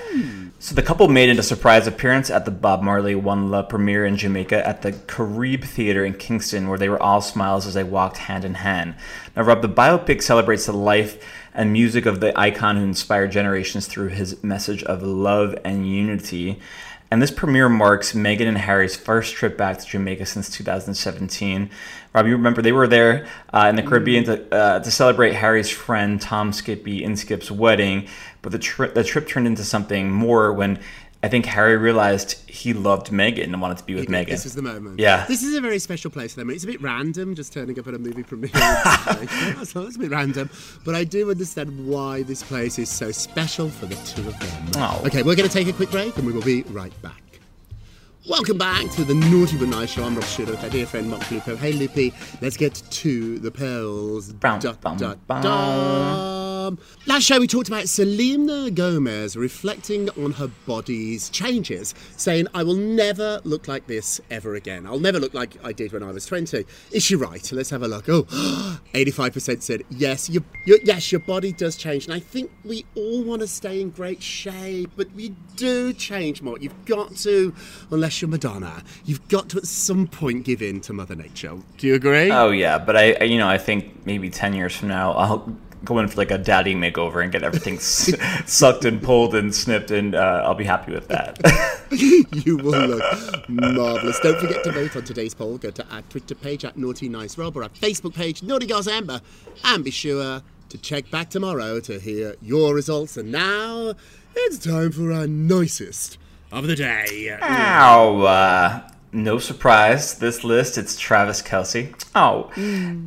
So 0.60 0.76
the 0.76 0.84
couple 0.84 1.08
made 1.08 1.30
a 1.38 1.42
surprise 1.42 1.88
appearance 1.88 2.30
at 2.30 2.44
the 2.44 2.52
Bob 2.52 2.82
Marley 2.82 3.16
One 3.16 3.50
Love 3.50 3.70
premiere 3.70 4.06
in 4.06 4.18
Jamaica 4.18 4.68
at 4.68 4.82
the 4.82 4.92
Carib 4.92 5.64
Theater 5.64 6.04
in 6.04 6.14
Kingston, 6.14 6.68
where 6.68 6.78
they 6.78 6.90
were 6.90 7.02
all 7.02 7.22
smiles 7.22 7.66
as 7.66 7.76
they 7.76 7.84
walked 7.84 8.18
hand 8.18 8.44
in 8.44 8.56
hand. 8.56 8.96
Now, 9.36 9.44
Rob, 9.44 9.62
the 9.62 9.70
biopic 9.70 10.22
celebrates 10.22 10.66
the 10.66 10.74
life 10.74 11.24
and 11.54 11.74
music 11.74 12.06
of 12.06 12.20
the 12.20 12.38
icon 12.40 12.78
who 12.78 12.84
inspired 12.84 13.32
generations 13.32 13.88
through 13.88 14.10
his 14.10 14.44
message 14.44 14.84
of 14.84 15.02
love 15.02 15.58
and 15.64 15.88
unity. 15.88 16.60
And 17.12 17.22
this 17.22 17.32
premiere 17.32 17.70
marks 17.70 18.14
Meghan 18.14 18.48
and 18.48 18.58
Harry's 18.58 18.96
first 18.96 19.34
trip 19.34 19.58
back 19.58 19.80
to 19.80 19.86
Jamaica 19.86 20.28
since 20.28 20.50
2017. 20.50 21.70
Rob, 22.14 22.28
you 22.28 22.34
remember 22.34 22.62
they 22.62 22.72
were 22.72 22.88
there 22.88 23.28
uh, 23.52 23.66
in 23.70 23.76
the 23.76 23.82
Caribbean 23.84 24.24
to, 24.26 24.54
uh, 24.54 24.80
to 24.80 24.92
celebrate 24.92 25.34
Harry's 25.34 25.70
friend 25.70 26.22
Tom 26.22 26.54
Skippy 26.54 27.02
Inskip's 27.02 27.50
wedding, 27.50 28.08
but 28.42 28.52
the, 28.52 28.60
tri- 28.60 28.90
the 28.90 29.04
trip 29.04 29.28
turned 29.28 29.48
into 29.48 29.64
something 29.64 30.12
more 30.12 30.54
when 30.54 30.80
I 31.22 31.28
think 31.28 31.46
Harry 31.48 31.76
realized 31.76 32.50
he 32.50 32.72
loved 32.74 33.08
Meghan 33.08 33.44
and 33.44 33.62
wanted 33.62 33.78
to 33.80 33.84
be 33.84 33.94
with 33.94 34.08
Meghan. 34.08 34.28
This 34.30 34.46
is 34.46 34.56
the 34.56 34.62
moment. 34.62 35.00
Yeah. 35.00 35.26
This 35.28 35.44
is 35.44 35.54
a 35.54 35.60
very 35.60 35.78
special 35.80 36.10
place 36.10 36.34
for 36.34 36.40
them. 36.40 36.50
It's 36.50 36.64
a 36.64 36.68
bit 36.68 36.82
random 36.82 37.36
just 37.36 37.52
turning 37.52 37.78
up 37.78 37.88
at 37.88 37.94
a 37.94 38.00
movie 38.00 38.24
premiere. 38.24 38.52
so 39.66 39.82
it's 39.86 39.96
a 39.98 40.00
bit 40.00 40.12
random. 40.12 40.50
But 40.86 40.96
I 40.96 41.04
do 41.04 41.30
understand 41.30 41.88
why 41.88 42.24
this 42.24 42.42
place 42.42 42.80
is 42.80 42.90
so 42.90 43.12
special 43.12 43.70
for 43.70 43.86
the 43.86 43.96
two 43.96 44.26
of 44.30 44.40
them. 44.40 44.72
Oh. 44.78 45.02
Okay, 45.08 45.24
we're 45.24 45.36
going 45.36 45.50
to 45.50 45.54
take 45.54 45.68
a 45.68 45.74
quick 45.74 45.92
break 45.92 46.16
and 46.16 46.26
we 46.26 46.32
will 46.32 46.42
be 46.42 46.64
right 46.64 46.94
back. 47.02 47.22
Welcome 48.30 48.58
back 48.58 48.90
to 48.92 49.04
the 49.04 49.16
Naughty 49.16 49.58
But 49.58 49.70
Nice 49.70 49.92
Show. 49.92 50.04
I'm 50.06 50.16
Rob 50.16 50.24
Shuter 50.24 50.52
with 50.52 50.64
our 50.64 50.70
dear 50.70 50.86
friend 50.86 51.10
Marc 51.10 51.30
Lupo. 51.32 51.56
Hey, 51.58 51.74
Loopy, 51.74 52.14
let's 52.42 52.56
get 52.56 52.76
to 52.76 53.40
the 53.40 53.52
pearls. 53.52 54.32
Bum, 54.34 54.60
Da- 54.60 54.74
bum, 54.74 54.98
da- 54.98 55.16
bum. 55.16 55.42
Dum. 56.70 56.80
Last 57.06 57.24
show 57.24 57.40
we 57.40 57.48
talked 57.48 57.68
about 57.68 57.90
Selena 57.90 58.70
Gomez 58.72 59.36
reflecting 59.36 60.10
on 60.12 60.34
her 60.34 60.50
body's 60.66 61.30
changes, 61.30 61.96
saying, 62.18 62.48
I 62.54 62.64
will 62.64 62.76
never 62.76 63.42
look 63.44 63.68
like 63.68 63.88
this 63.88 64.22
ever 64.30 64.56
again. 64.56 64.86
I'll 64.86 65.00
never 65.00 65.20
look 65.20 65.34
like 65.34 65.58
I 65.64 65.72
did 65.72 65.92
when 65.92 66.04
I 66.04 66.12
was 66.12 66.26
20. 66.26 66.66
Is 66.92 67.04
she 67.04 67.16
right? 67.16 67.52
Let's 67.52 67.70
have 67.70 67.84
a 67.84 67.88
look. 67.88 68.08
Oh, 68.08 68.24
85% 68.94 69.62
said, 69.62 69.84
yes, 69.90 70.30
your, 70.30 70.44
your, 70.66 70.80
yes, 70.84 71.12
your 71.12 71.22
body 71.22 71.52
does 71.52 71.76
change. 71.76 72.06
And 72.06 72.14
I 72.14 72.20
think 72.20 72.52
we 72.64 72.86
all 72.96 73.24
want 73.24 73.42
to 73.42 73.48
stay 73.48 73.82
in 73.82 73.90
great 73.90 74.22
shape, 74.22 74.92
but 74.96 75.12
we 75.14 75.36
do 75.56 75.94
change 75.94 76.42
more. 76.42 76.58
You've 76.60 76.86
got 76.86 77.16
to, 77.18 77.54
unless 77.92 78.22
you're 78.22 78.30
Madonna, 78.30 78.84
you've 79.06 79.28
got 79.28 79.50
to 79.50 79.58
at 79.58 79.66
some 79.66 80.08
point 80.08 80.46
give 80.46 80.62
in 80.62 80.82
to 80.82 80.94
Mother 80.94 81.16
Nature. 81.16 81.58
Do 81.78 81.88
you 81.88 81.96
agree? 81.96 82.32
Oh 82.32 82.52
yeah, 82.52 82.78
but 82.78 82.96
I, 82.96 83.24
you 83.24 83.38
know, 83.38 83.48
I 83.48 83.58
think 83.58 84.06
maybe 84.06 84.30
ten 84.30 84.54
years 84.54 84.76
from 84.76 84.90
now, 84.90 85.12
I'll 85.14 85.58
go 85.84 86.00
in 86.00 86.08
for 86.08 86.18
like 86.18 86.32
a 86.32 86.38
daddy 86.38 86.76
makeover 86.76 87.24
and 87.24 87.32
get 87.32 87.44
everything 87.44 87.80
sucked 88.46 88.86
and 88.86 89.02
pulled 89.02 89.36
and 89.36 89.54
snipped, 89.54 89.92
and 89.92 90.16
uh, 90.16 90.44
I'll 90.46 90.56
be 90.56 90.66
happy 90.66 90.92
with 90.92 91.08
that. 91.08 91.40
you 92.46 92.58
will 92.58 92.88
look 92.88 93.50
marvellous. 93.50 94.20
Don't 94.20 94.40
forget 94.40 94.64
to 94.64 94.72
vote 94.72 94.96
on 94.96 95.04
today's 95.04 95.34
poll. 95.34 95.58
Go 95.58 95.72
to 95.72 95.86
our 95.90 96.02
Twitter 96.04 96.36
page 96.36 96.66
at 96.66 96.78
Naughty 96.78 97.10
Nice 97.10 97.38
Rob 97.38 97.56
or 97.58 97.64
our 97.64 97.70
Facebook 97.70 98.14
page, 98.14 98.44
Naughty 98.44 98.66
Girls 98.66 98.88
Amber. 98.88 99.22
And 99.64 99.84
be 99.84 99.92
sure 99.92 100.42
to 100.70 100.78
check 100.78 101.10
back 101.10 101.30
tomorrow 101.30 101.80
to 101.82 102.00
hear 102.00 102.36
your 102.42 102.74
results. 102.74 103.18
And 103.18 103.32
now 103.32 103.94
it's 104.36 104.58
time 104.60 104.92
for 104.92 105.12
our 105.12 105.28
nicest 105.28 106.18
of 106.52 106.68
the 106.68 106.76
day. 106.76 107.38
Ow! 107.42 108.22
Uh, 108.22 108.90
no 109.12 109.40
surprise, 109.40 110.20
this 110.20 110.44
list 110.44 110.78
it's 110.78 111.00
Travis 111.00 111.42
Kelce. 111.42 111.94
Oh, 112.16 112.50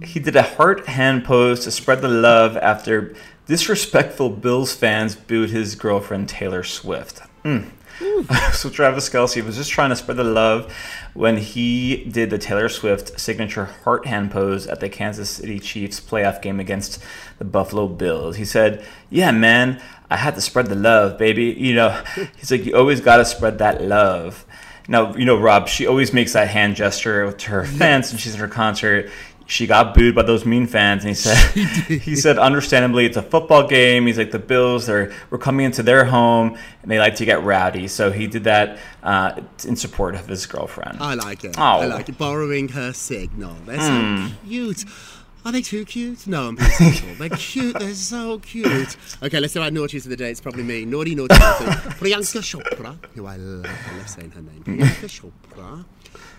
he 0.05 0.21
did 0.21 0.37
a 0.37 0.43
heart 0.43 0.87
hand 0.87 1.25
pose 1.25 1.65
to 1.65 1.71
spread 1.71 2.03
the 2.03 2.09
love 2.09 2.57
after 2.57 3.15
disrespectful 3.47 4.31
Bills 4.31 4.75
fans 4.75 5.15
booed 5.15 5.51
his 5.51 5.75
girlfriend 5.75 6.29
Taylor 6.29 6.65
Swift. 6.65 7.23
Mm. 7.45 7.71
so 8.53 8.71
Travis 8.71 9.09
Kelce 9.09 9.45
was 9.45 9.57
just 9.57 9.71
trying 9.71 9.91
to 9.91 9.97
spread 9.97 10.17
the 10.17 10.25
love 10.25 10.73
when 11.15 11.37
he 11.37 12.05
did 12.05 12.31
the 12.31 12.39
Taylor 12.39 12.69
Swift 12.69 13.21
signature 13.21 13.67
heart 13.67 14.07
hand 14.07 14.31
pose 14.31 14.67
at 14.67 14.81
the 14.81 14.89
Kansas 14.89 15.31
City 15.31 15.59
Chiefs 15.59 16.01
playoff 16.01 16.43
game 16.43 16.59
against 16.59 17.03
the 17.39 17.45
Buffalo 17.45 17.87
Bills. 17.87 18.37
He 18.37 18.45
said, 18.45 18.85
"Yeah, 19.11 19.31
man, 19.31 19.81
I 20.11 20.17
had 20.17 20.35
to 20.35 20.41
spread 20.41 20.67
the 20.67 20.75
love, 20.75 21.19
baby. 21.19 21.55
You 21.57 21.75
know, 21.75 22.03
he's 22.37 22.51
like, 22.51 22.65
you 22.65 22.77
always 22.77 23.01
got 23.01 23.19
to 23.19 23.25
spread 23.25 23.59
that 23.59 23.83
love." 23.83 24.45
Now, 24.89 25.15
you 25.15 25.25
know, 25.25 25.39
Rob, 25.39 25.69
she 25.69 25.87
always 25.87 26.13
makes 26.13 26.33
that 26.33 26.49
hand 26.49 26.77
gesture 26.77 27.33
to 27.33 27.51
her 27.51 27.65
fans 27.65 28.11
when 28.11 28.19
she's 28.19 28.35
at 28.35 28.41
her 28.41 28.49
concert. 28.49 29.11
She 29.47 29.67
got 29.67 29.95
booed 29.95 30.15
by 30.15 30.23
those 30.23 30.47
mean 30.47 30.67
fans, 30.67 31.05
and 31.05 31.11
he 31.11 31.15
said, 31.15 31.37
he 31.89 32.17
said, 32.17 32.39
understandably, 32.39 33.05
it's 33.05 33.17
a 33.17 33.23
football 33.23 33.67
game. 33.67 34.07
He's 34.07 34.17
like, 34.17 34.31
the 34.31 34.39
Bills, 34.39 34.87
they're 34.87 35.13
we're 35.31 35.39
coming 35.39 35.67
into 35.67 35.83
their 35.83 36.05
home, 36.07 36.57
and 36.81 36.91
they 36.91 36.99
like 36.99 37.17
to 37.17 37.25
get 37.25 37.43
rowdy. 37.43 37.89
So 37.89 38.11
he 38.13 38.27
did 38.27 38.45
that 38.45 38.79
uh, 39.03 39.41
in 39.67 39.77
support 39.77 40.15
of 40.15 40.27
his 40.27 40.47
girlfriend. 40.47 40.99
I 41.01 41.15
like 41.15 41.45
it. 41.45 41.57
Oh. 41.59 41.63
I 41.81 41.87
like 41.87 42.09
it. 42.09 42.17
Borrowing 42.17 42.69
her 42.69 42.93
signal. 42.93 43.57
They're 43.67 43.81
so 43.81 44.29
cute. 44.47 44.85
Are 45.45 45.51
they 45.51 45.63
too 45.63 45.85
cute? 45.85 46.27
No, 46.27 46.49
I'm 46.49 46.55
being. 46.79 47.19
They're 47.19 47.29
cute. 47.31 47.79
They're 47.79 47.95
so 47.95 48.39
cute. 48.39 48.97
Okay, 49.23 49.41
let's 49.41 49.53
do 49.53 49.61
our 49.63 49.71
naughties 49.71 50.05
of 50.05 50.11
the 50.11 50.17
day. 50.17 50.31
It's 50.31 50.41
probably 50.41 50.63
me. 50.63 50.85
Naughty, 50.85 51.15
naughty, 51.17 51.37
naughty. 51.37 51.65
Priyanka 51.99 52.41
Chopra, 52.43 52.97
who 53.15 53.27
I 53.27 53.37
love. 53.37 53.67
I 53.67 53.97
love 53.97 54.09
saying 54.09 54.31
her 54.31 54.43
name. 54.43 54.63
Priyanka 54.65 55.09
Chopra 55.09 55.85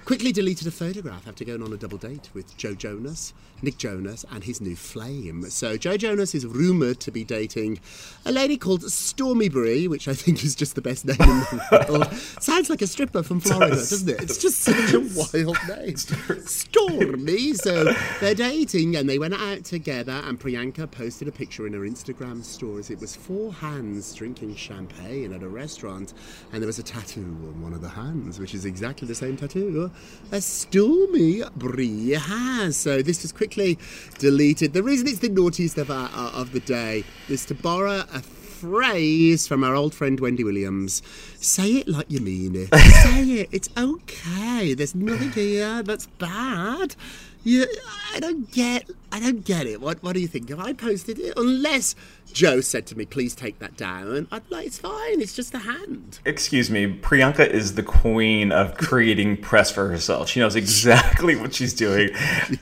quickly 0.05 0.31
deleted 0.31 0.67
a 0.67 0.71
photograph 0.71 1.27
after 1.27 1.45
going 1.45 1.63
on 1.63 1.71
a 1.71 1.77
double 1.77 1.97
date 1.97 2.29
with 2.33 2.55
Joe 2.57 2.73
Jonas, 2.73 3.33
Nick 3.61 3.77
Jonas, 3.77 4.25
and 4.31 4.43
his 4.43 4.59
new 4.59 4.75
flame. 4.75 5.43
So 5.49 5.77
Joe 5.77 5.95
Jonas 5.95 6.35
is 6.35 6.45
rumoured 6.45 6.99
to 7.01 7.11
be 7.11 7.23
dating 7.23 7.79
a 8.25 8.31
lady 8.31 8.57
called 8.57 8.81
Stormi 8.81 9.51
Bree, 9.51 9.87
which 9.87 10.07
I 10.07 10.13
think 10.13 10.43
is 10.43 10.55
just 10.55 10.75
the 10.75 10.81
best 10.81 11.05
name 11.05 11.17
in 11.19 11.27
the 11.27 11.85
world. 11.89 12.13
Sounds 12.41 12.69
like 12.69 12.81
a 12.81 12.87
stripper 12.87 13.23
from 13.23 13.39
Florida, 13.39 13.75
doesn't 13.75 14.09
it? 14.09 14.21
It's 14.21 14.37
just 14.37 14.61
such 14.61 14.93
a 14.93 14.99
wild 14.99 15.57
name. 15.67 15.95
Stormi. 15.95 17.55
So 17.55 17.93
they're 18.19 18.35
dating 18.35 18.95
and 18.97 19.09
they 19.09 19.19
went 19.19 19.35
out 19.35 19.63
together 19.63 20.21
and 20.25 20.39
Priyanka 20.39 20.91
posted 20.91 21.27
a 21.27 21.31
picture 21.31 21.65
in 21.65 21.73
her 21.73 21.81
Instagram 21.81 22.43
stories. 22.43 22.89
It 22.89 22.99
was 22.99 23.15
four 23.15 23.53
hands 23.53 24.13
drinking 24.13 24.55
champagne 24.55 25.33
at 25.33 25.43
a 25.43 25.49
restaurant 25.49 26.13
and 26.51 26.61
there 26.61 26.67
was 26.67 26.79
a 26.79 26.83
tattoo 26.83 27.21
on 27.21 27.61
one 27.61 27.73
of 27.73 27.81
the 27.81 27.89
hands, 27.89 28.39
which 28.39 28.53
is 28.53 28.65
exactly 28.65 29.07
the 29.07 29.15
same 29.15 29.37
tattoo 29.37 29.91
as 30.31 30.45
Stormi 30.45 31.51
Bree 31.55 32.11
has. 32.11 32.77
So 32.77 33.01
this 33.01 33.21
was 33.21 33.31
quickly 33.31 33.77
deleted. 34.17 34.73
The 34.73 34.83
reason 34.83 35.07
it's 35.07 35.19
the 35.19 35.29
naughtiest 35.29 35.77
of, 35.77 35.91
our, 35.91 36.09
of 36.09 36.51
the 36.51 36.59
day 36.59 37.03
is 37.29 37.45
to 37.45 37.55
borrow 37.55 38.03
a 38.13 38.21
phrase 38.63 39.45
from 39.45 39.63
our 39.63 39.75
old 39.75 39.93
friend 39.93 40.19
Wendy 40.19 40.43
Williams. 40.43 41.01
Say 41.35 41.73
it 41.73 41.87
like 41.87 42.09
you 42.09 42.21
mean 42.21 42.55
it. 42.55 42.73
Say 43.03 43.41
it. 43.41 43.49
It's 43.51 43.69
okay. 43.77 44.73
There's 44.73 44.95
nothing 44.95 45.31
here 45.31 45.83
that's 45.83 46.07
bad. 46.07 46.95
Yeah, 47.43 47.65
I 48.13 48.19
don't 48.19 48.49
get. 48.51 48.89
I 49.11 49.19
don't 49.19 49.43
get 49.43 49.67
it. 49.67 49.81
What 49.81 50.01
What 50.01 50.13
do 50.13 50.21
you 50.21 50.27
think? 50.27 50.49
If 50.49 50.59
I 50.59 50.73
posted 50.73 51.19
it, 51.19 51.33
unless 51.35 51.93
Joe 52.31 52.61
said 52.61 52.87
to 52.87 52.97
me, 52.97 53.05
"Please 53.05 53.35
take 53.35 53.59
that 53.59 53.75
down," 53.75 54.27
I'd 54.31 54.49
like, 54.49 54.67
"It's 54.67 54.77
fine. 54.77 55.19
It's 55.19 55.35
just 55.35 55.53
a 55.53 55.59
hand." 55.59 56.19
Excuse 56.25 56.69
me, 56.69 56.87
Priyanka 56.87 57.45
is 57.47 57.75
the 57.75 57.83
queen 57.83 58.51
of 58.51 58.75
creating 58.75 59.37
press 59.41 59.71
for 59.71 59.89
herself. 59.89 60.29
She 60.29 60.39
knows 60.39 60.55
exactly 60.55 61.35
what 61.35 61.53
she's 61.53 61.73
doing, 61.73 62.11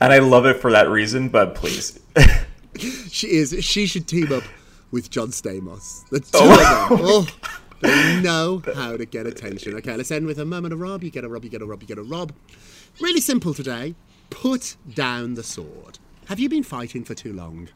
and 0.00 0.12
I 0.12 0.18
love 0.18 0.46
it 0.46 0.60
for 0.60 0.72
that 0.72 0.88
reason. 0.88 1.28
But 1.28 1.54
please, 1.54 2.00
She 3.08 3.28
is. 3.28 3.54
She 3.64 3.86
should 3.86 4.08
team 4.08 4.32
up 4.32 4.44
with 4.90 5.10
John 5.10 5.28
Stamos. 5.28 6.08
The 6.08 6.20
two 6.20 6.28
oh 6.34 6.88
of 6.90 6.98
them. 6.98 6.98
Oh, 7.02 7.26
they 7.80 8.20
know 8.20 8.62
how 8.74 8.96
to 8.96 9.04
get 9.04 9.26
attention. 9.26 9.74
Okay, 9.76 9.96
let's 9.96 10.10
end 10.10 10.26
with 10.26 10.38
a 10.38 10.44
moment 10.44 10.72
of 10.72 10.80
Rob. 10.80 11.04
You 11.04 11.10
get 11.10 11.24
a 11.24 11.28
Rob. 11.28 11.44
You 11.44 11.50
get 11.50 11.62
a 11.62 11.66
Rob. 11.66 11.82
You 11.82 11.88
get 11.88 11.98
a 11.98 12.02
Rob. 12.02 12.32
Really 13.00 13.20
simple 13.20 13.54
today. 13.54 13.94
Put 14.32 14.76
down 14.94 15.34
the 15.34 15.42
sword. 15.42 15.98
Have 16.26 16.40
you 16.40 16.48
been 16.48 16.62
fighting 16.62 17.04
for 17.04 17.14
too 17.14 17.32
long? 17.32 17.68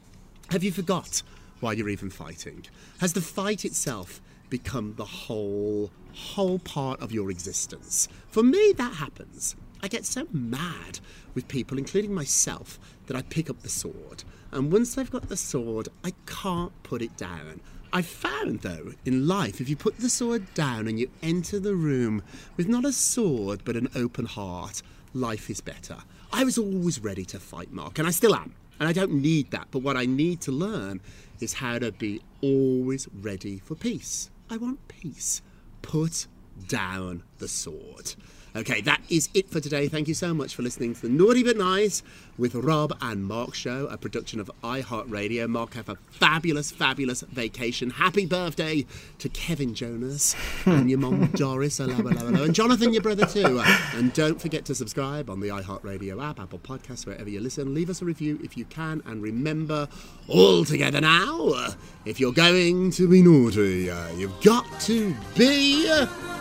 Have 0.50 0.64
you 0.64 0.72
forgot 0.72 1.22
why 1.60 1.72
you're 1.72 1.90
even 1.90 2.08
fighting? 2.08 2.64
Has 2.98 3.12
the 3.12 3.20
fight 3.20 3.64
itself 3.64 4.20
become 4.48 4.94
the 4.96 5.04
whole 5.04 5.90
whole 6.14 6.58
part 6.58 7.00
of 7.02 7.12
your 7.12 7.30
existence? 7.30 8.08
For 8.28 8.42
me 8.42 8.72
that 8.78 8.94
happens. 8.94 9.54
I 9.82 9.88
get 9.88 10.06
so 10.06 10.26
mad 10.32 10.98
with 11.34 11.46
people 11.46 11.76
including 11.78 12.14
myself 12.14 12.80
that 13.06 13.16
I 13.16 13.22
pick 13.22 13.50
up 13.50 13.60
the 13.60 13.68
sword. 13.68 14.24
And 14.50 14.72
once 14.72 14.96
I've 14.96 15.10
got 15.10 15.28
the 15.28 15.36
sword, 15.36 15.88
I 16.02 16.14
can't 16.24 16.72
put 16.82 17.02
it 17.02 17.16
down. 17.16 17.60
I 17.92 18.02
found 18.02 18.62
though 18.62 18.92
in 19.04 19.28
life 19.28 19.60
if 19.60 19.68
you 19.68 19.76
put 19.76 19.98
the 19.98 20.08
sword 20.08 20.52
down 20.54 20.88
and 20.88 20.98
you 20.98 21.10
enter 21.22 21.60
the 21.60 21.76
room 21.76 22.22
with 22.56 22.66
not 22.66 22.84
a 22.84 22.92
sword 22.92 23.60
but 23.64 23.76
an 23.76 23.88
open 23.94 24.24
heart, 24.24 24.82
life 25.12 25.50
is 25.50 25.60
better. 25.60 25.98
I 26.32 26.44
was 26.44 26.58
always 26.58 27.00
ready 27.00 27.24
to 27.26 27.40
fight, 27.40 27.72
Mark, 27.72 27.98
and 27.98 28.06
I 28.06 28.10
still 28.10 28.34
am. 28.34 28.54
And 28.78 28.88
I 28.88 28.92
don't 28.92 29.12
need 29.12 29.50
that. 29.52 29.68
But 29.70 29.80
what 29.80 29.96
I 29.96 30.04
need 30.04 30.40
to 30.42 30.52
learn 30.52 31.00
is 31.40 31.54
how 31.54 31.78
to 31.78 31.92
be 31.92 32.20
always 32.42 33.08
ready 33.20 33.58
for 33.58 33.74
peace. 33.74 34.30
I 34.50 34.56
want 34.58 34.86
peace. 34.88 35.40
Put 35.82 36.26
down 36.68 37.22
the 37.38 37.48
sword. 37.48 38.14
Okay, 38.56 38.80
that 38.80 39.02
is 39.10 39.28
it 39.34 39.50
for 39.50 39.60
today. 39.60 39.86
Thank 39.86 40.08
you 40.08 40.14
so 40.14 40.32
much 40.32 40.54
for 40.54 40.62
listening 40.62 40.94
to 40.94 41.02
the 41.02 41.08
Naughty 41.10 41.42
But 41.42 41.58
Nice 41.58 42.02
with 42.38 42.54
Rob 42.54 42.96
and 43.02 43.22
Mark 43.22 43.54
show, 43.54 43.86
a 43.88 43.98
production 43.98 44.40
of 44.40 44.50
iHeartRadio. 44.64 45.46
Mark, 45.46 45.74
have 45.74 45.90
a 45.90 45.96
fabulous, 46.10 46.70
fabulous 46.70 47.20
vacation. 47.20 47.90
Happy 47.90 48.24
birthday 48.24 48.86
to 49.18 49.28
Kevin 49.28 49.74
Jonas 49.74 50.34
and 50.64 50.88
your 50.88 50.98
mom 50.98 51.26
Doris, 51.32 51.76
hello, 51.76 51.92
hello, 51.92 52.12
hello, 52.12 52.44
and 52.44 52.54
Jonathan, 52.54 52.94
your 52.94 53.02
brother 53.02 53.26
too. 53.26 53.62
And 53.92 54.14
don't 54.14 54.40
forget 54.40 54.64
to 54.66 54.74
subscribe 54.74 55.28
on 55.28 55.40
the 55.40 55.48
iHeartRadio 55.48 56.26
app, 56.26 56.40
Apple 56.40 56.58
Podcasts, 56.58 57.04
wherever 57.04 57.28
you 57.28 57.40
listen. 57.40 57.74
Leave 57.74 57.90
us 57.90 58.00
a 58.00 58.06
review 58.06 58.40
if 58.42 58.56
you 58.56 58.64
can, 58.64 59.02
and 59.04 59.22
remember, 59.22 59.86
all 60.28 60.64
together 60.64 61.02
now, 61.02 61.74
if 62.06 62.18
you're 62.18 62.32
going 62.32 62.90
to 62.92 63.06
be 63.06 63.20
naughty, 63.20 63.90
you've 64.16 64.40
got 64.40 64.80
to 64.80 65.14
be. 65.36 65.86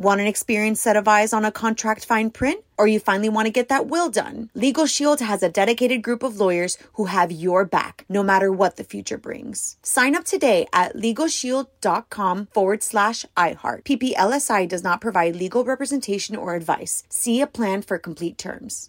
Want 0.00 0.18
an 0.18 0.26
experienced 0.26 0.82
set 0.82 0.96
of 0.96 1.06
eyes 1.06 1.34
on 1.34 1.44
a 1.44 1.52
contract 1.52 2.06
fine 2.06 2.30
print? 2.30 2.64
Or 2.78 2.86
you 2.86 2.98
finally 2.98 3.28
want 3.28 3.44
to 3.44 3.52
get 3.52 3.68
that 3.68 3.86
will 3.86 4.08
done? 4.08 4.48
Legal 4.54 4.86
Shield 4.86 5.20
has 5.20 5.42
a 5.42 5.50
dedicated 5.50 6.00
group 6.00 6.22
of 6.22 6.40
lawyers 6.40 6.78
who 6.94 7.04
have 7.04 7.30
your 7.30 7.66
back, 7.66 8.06
no 8.08 8.22
matter 8.22 8.50
what 8.50 8.76
the 8.76 8.82
future 8.82 9.18
brings. 9.18 9.76
Sign 9.82 10.16
up 10.16 10.24
today 10.24 10.66
at 10.72 10.96
LegalShield.com 10.96 12.46
forward 12.46 12.82
slash 12.82 13.26
iHeart. 13.36 13.82
PPLSI 13.84 14.66
does 14.66 14.82
not 14.82 15.02
provide 15.02 15.36
legal 15.36 15.64
representation 15.64 16.34
or 16.34 16.54
advice. 16.54 17.02
See 17.10 17.42
a 17.42 17.46
plan 17.46 17.82
for 17.82 17.98
complete 17.98 18.38
terms. 18.38 18.88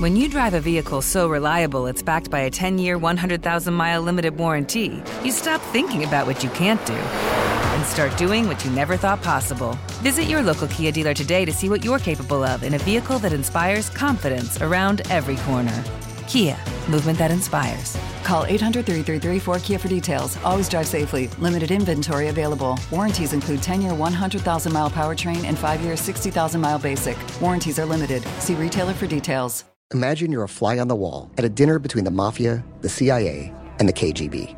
When 0.00 0.16
you 0.16 0.28
drive 0.28 0.52
a 0.52 0.60
vehicle 0.60 1.00
so 1.00 1.28
reliable 1.28 1.86
it's 1.86 2.02
backed 2.02 2.30
by 2.30 2.40
a 2.40 2.50
10 2.50 2.76
year, 2.76 2.98
100,000 2.98 3.72
mile 3.72 4.02
limited 4.02 4.36
warranty, 4.36 5.02
you 5.24 5.30
stop 5.30 5.62
thinking 5.72 6.04
about 6.04 6.26
what 6.26 6.44
you 6.44 6.50
can't 6.50 6.84
do 6.84 7.51
and 7.82 7.90
start 7.90 8.16
doing 8.16 8.46
what 8.46 8.64
you 8.64 8.70
never 8.70 8.96
thought 8.96 9.20
possible. 9.22 9.76
Visit 10.02 10.24
your 10.24 10.40
local 10.40 10.68
Kia 10.68 10.92
dealer 10.92 11.14
today 11.14 11.44
to 11.44 11.52
see 11.52 11.68
what 11.68 11.84
you're 11.84 11.98
capable 11.98 12.44
of 12.44 12.62
in 12.62 12.74
a 12.74 12.78
vehicle 12.78 13.18
that 13.18 13.32
inspires 13.32 13.90
confidence 13.90 14.62
around 14.62 15.02
every 15.10 15.36
corner. 15.38 15.82
Kia, 16.28 16.56
movement 16.88 17.18
that 17.18 17.32
inspires. 17.32 17.98
Call 18.22 18.46
800 18.46 18.86
333 18.86 19.40
4KIA 19.40 19.80
for 19.80 19.88
details. 19.88 20.38
Always 20.44 20.68
drive 20.68 20.86
safely. 20.86 21.26
Limited 21.40 21.72
inventory 21.72 22.28
available. 22.28 22.78
Warranties 22.92 23.32
include 23.32 23.62
10 23.62 23.82
year 23.82 23.94
100,000 23.94 24.72
mile 24.72 24.90
powertrain 24.90 25.44
and 25.44 25.58
5 25.58 25.80
year 25.80 25.96
60,000 25.96 26.60
mile 26.60 26.78
basic. 26.78 27.16
Warranties 27.40 27.80
are 27.80 27.84
limited. 27.84 28.22
See 28.38 28.54
retailer 28.54 28.94
for 28.94 29.08
details. 29.08 29.64
Imagine 29.92 30.30
you're 30.30 30.44
a 30.44 30.48
fly 30.48 30.78
on 30.78 30.86
the 30.86 30.94
wall 30.94 31.32
at 31.36 31.44
a 31.44 31.48
dinner 31.48 31.80
between 31.80 32.04
the 32.04 32.12
mafia, 32.12 32.64
the 32.80 32.88
CIA, 32.88 33.52
and 33.80 33.88
the 33.88 33.92
KGB. 33.92 34.56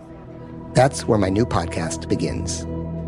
That's 0.75 1.09
where 1.09 1.19
my 1.19 1.31
new 1.31 1.47
podcast 1.47 2.09
begins. 2.09 2.67